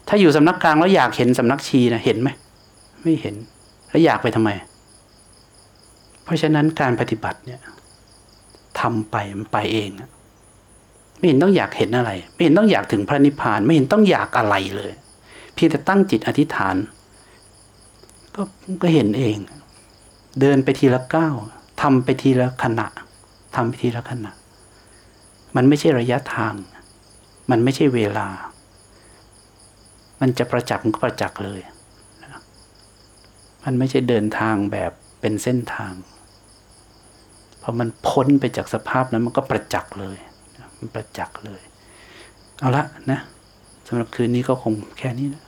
[0.08, 2.28] ถ้าอยู่สำนักกลางแล้วอยากเห็นสำนักชีนะเห็นไหม
[3.02, 3.34] ไม่เห็น
[3.90, 4.50] แล้วอยากไปทำไม
[6.24, 7.60] เพราะฉะนั้นการปฏิบัติเนี่ย
[8.80, 9.90] ทำไปมันไปเอง
[11.16, 14.92] ไม่เห็นต้องอยากเห็นอะไร ไม่เห็นต้องอยากถึงพระนิพพาน ไม่เห็นต้องอยากอะไรเลย
[15.54, 16.76] เพียงแต่ตั้งจิตอธิษฐาน
[18.34, 18.42] ก็
[18.82, 19.36] ก็เห็นเอง
[20.40, 21.34] เดินไปทีละก้าว
[21.82, 22.86] ทำไปทีละขณะ
[23.56, 24.32] ทำไปทีละขณะ
[25.56, 26.54] มันไม่ใช่ระยะทาง
[27.50, 28.28] มันไม่ใช่เวลา
[30.20, 31.60] มันจะประจักษ์มันก็ประจักษ์เลย
[33.64, 35.92] มันไม่ใช่เดินทางแบบเป็นเส้นทาง
[37.62, 40.16] พอมันพ้นไปจากสภาพนั้นมันก็ประจักษ์เลย
[40.78, 41.60] มันประจักษ์เลย
[42.60, 43.20] เอาละนะ
[43.88, 45.42] สำหรับคืนนี้ก็คงแค่นี้นะ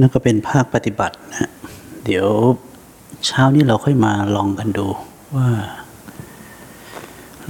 [0.00, 1.50] นั่นก็เป็นภาคปฏิบัตินะ
[2.04, 2.28] เดี๋ยว
[3.26, 4.86] เช้านี้เราค่อยมาลองกันดู
[5.36, 5.48] ว่า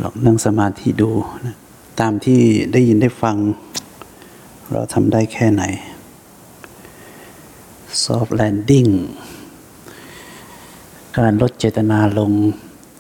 [0.03, 1.11] ลองนั่งสมาธิดู
[1.47, 1.57] นะ
[2.01, 2.41] ตามที่
[2.73, 3.37] ได้ยินได้ฟัง
[4.71, 5.65] เราทำได้แค่ไหน
[8.05, 8.91] soft landing
[11.19, 12.33] การลดเจตนาลง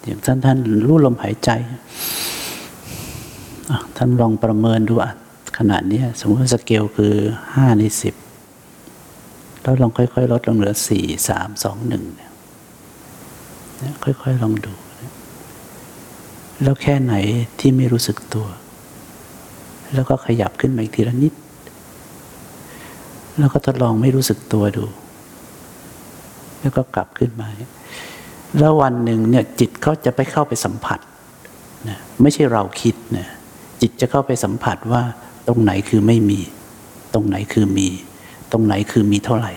[0.04, 1.50] อย่างท่านท่านรู้ลมหายใจ
[3.96, 4.94] ท่านลองประเมินดู
[5.58, 7.12] ขนาดนี้ สมมติสเกลคือ
[7.54, 8.14] ห้าในสิบ
[9.68, 12.32] แล้วลองค่อยๆลดลงเหลือสี่สามสองหนึ่งเนี่ย
[13.82, 14.72] นะค่อยๆลองดู
[16.62, 17.14] แล้วแค่ไหน
[17.60, 18.46] ที่ไม่รู้สึกตัว
[19.94, 21.34] แล้วก็ขยับขึ้นมาอีกทีละนิด
[23.38, 24.84] แล้วก็ทดลองไม่รู้สึกตัวดู
[26.60, 27.48] แล้วก็กลับขึ้นมา
[28.58, 31.00] แล้ววันหนึ่งเนี่ยจิตเขาจะไปเข้าไปสัมผัส
[31.88, 33.28] นะไม่ใช่เราคิดนะ
[33.80, 35.02] จิตจะเข้าไปสัมผัสว่า
[35.48, 36.40] ตรงไหนคือไม่มี
[37.14, 37.88] ตรงไหนคือมี
[38.52, 39.52] ตรงไหนคือมีเท่าไหร่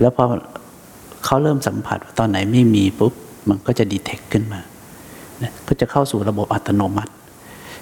[0.00, 0.24] แล้วพอ
[1.24, 3.12] เขาเริ่มสัมผัสตอนไหนไม่มีปุ๊บ
[3.48, 4.60] มันก็จะดีเทคขึ้นมา
[5.68, 7.12] ก็จะเข้าสู่ระบบอัตโนมัติ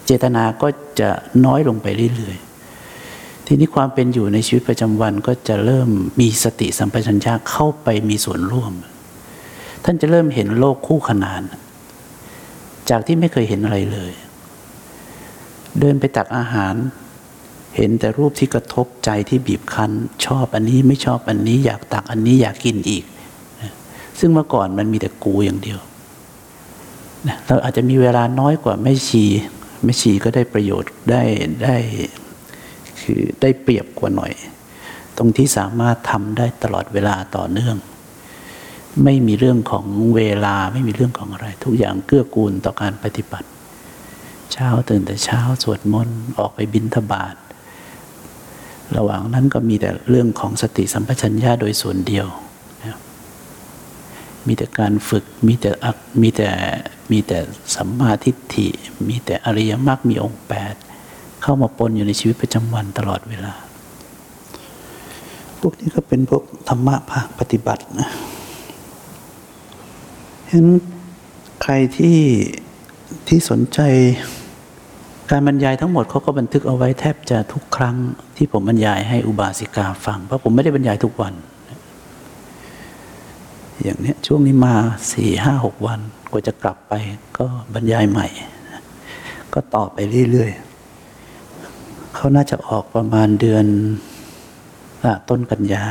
[0.05, 0.69] เจตนาก็
[1.01, 1.09] จะ
[1.45, 5.89] น้อยลงไปเรื่อยๆ ทีนี้ความเป็นอยู่ในชีวิตประจำวันก็จะเริ่ม
[6.21, 8.73] มีสติสัมปชัญญะเข้าไปมีส่วนร่วม
[9.85, 11.43] ท่านจะเริ่มเห็นโลกคู่ขนาน
[12.91, 14.13] จากที่ไม่เคยเห็นอะไรเลย
[15.81, 16.75] เดินไปตักอาหาร
[17.79, 19.91] เห็นแต่รูปที่กระทบใจที่บีบคั้น
[20.27, 23.05] ชอบอันนี้ไม่ชอบอันนี้อยากตักอันนี้อยากกินอีก
[23.61, 23.73] นะ
[24.19, 25.81] ซึ่งเมื่อก่อนมันมีแต่กูอย่างเดียว
[27.29, 29.25] นะเราอาจจะมีเวลาน้อยกว่าแม่ชี
[29.85, 31.23] แม่ชีก็ได้ประโยชน์ได้
[31.63, 31.77] ได้
[33.01, 34.33] คือได้เปรียบกว่าหน่อย
[35.17, 37.77] ตรงที่สามารถทำได้ตลอดเวลาต่อเนื่อง
[39.05, 43.49] ไม่มีเรื่องของเวลาไม่มีเรื่องของอะไร ทุกอย่างเกื้อกูลต่อการปฏิบัติ
[44.53, 47.35] เช้าตื่นแต่เช้าสวดมนต์ออกไปบิณฑบาต
[48.97, 52.27] ระหว่างนั้นก็มีแต่เรื่องของสติสัมปชัญญะโดยส่วนเดียว
[52.85, 52.97] นะ
[54.47, 55.71] มีแต่การฝึกมีแต่
[56.23, 56.49] มีแต่
[57.13, 57.39] มีแต่
[57.75, 58.69] สัมมาทิฏฐิ
[59.09, 60.75] มีแต่อริยมรรคมีองค์แปด
[61.43, 63.53] เข้ามาปนอยู่ในชีวิตประจำวันตลอดเวลา
[65.61, 68.11] พวกนี้ก็เป็นพวกธรรมะภาคปฏิบัตินะ
[70.49, 70.67] เห็น
[71.63, 72.19] ใครที่
[73.29, 73.81] ที่สนใจ
[75.31, 77.97] การบรรยายทั้งหมดเขาก็บันทึกเอาไว้แทบจะทุกครั้ง
[78.39, 81.35] ที่ผมบรรยายให้อุบาสิกาฟัง เพราะผมไม่ได้บรรยายทุกวัน
[83.83, 84.75] อย่างเนี้ยช่วงนี้มา
[85.13, 86.93] สี่ห้าหกวันกว่าจะกลับไป
[87.39, 88.27] ก็บรรยายใหม่
[89.55, 89.99] ก็ต่อไป
[90.31, 93.67] เรื่อยๆเขาน่าจะออกประมาณเดือน
[95.05, 95.85] อต้นกันยา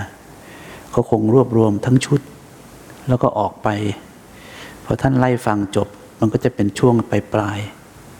[0.91, 2.21] เขาคงรวบรวมทั้งชุด
[3.07, 3.67] แล้วก็ออกไป
[4.85, 5.87] พอท่านไล่ฟังจบ
[6.19, 7.59] มันก็จะเป็นช่วงปลายปลาย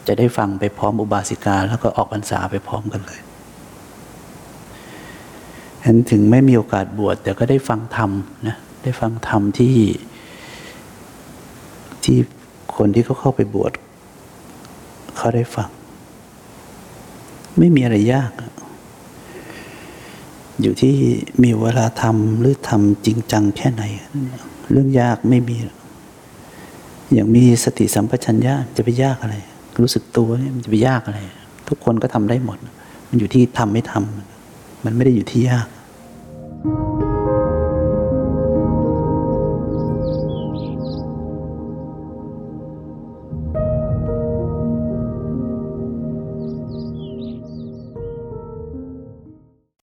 [0.08, 3.22] จะได้ฟังไปพร้อมอุบาสิกา แล้วก็ออกพรรษาไปพร้อมกันเลย
[5.88, 8.12] เห็นถึงไม่มีโอกาสบวชแต่ก็ได้ฟังธรรม
[8.48, 9.76] นะได้ฟังธรรมที่
[12.04, 12.18] ที่
[12.76, 13.72] คนที่เขาเข้าไปบวช
[15.18, 15.70] เขาได้ฟัง
[17.60, 18.32] ไม่มีอะไรยาก
[20.62, 20.96] อยู่ที่
[21.44, 23.84] มีเวลาทำหรือทำจริงจังแค่ไหน
[24.72, 25.76] เรื่องยากไม่มีอก
[27.14, 29.36] อย่างมีสติสัมปชัญญะจะไปยากอะไร
[29.82, 31.20] รู้สึกตัวเนี่ยมันจะไปยากอะไร
[31.68, 32.58] ทุกคนก็ทำได้หมด
[33.10, 35.68] มันอยู่ที่ทำไม่ทำมันไม่ได้อยู่ที่ยาก
[36.64, 37.07] Thank you.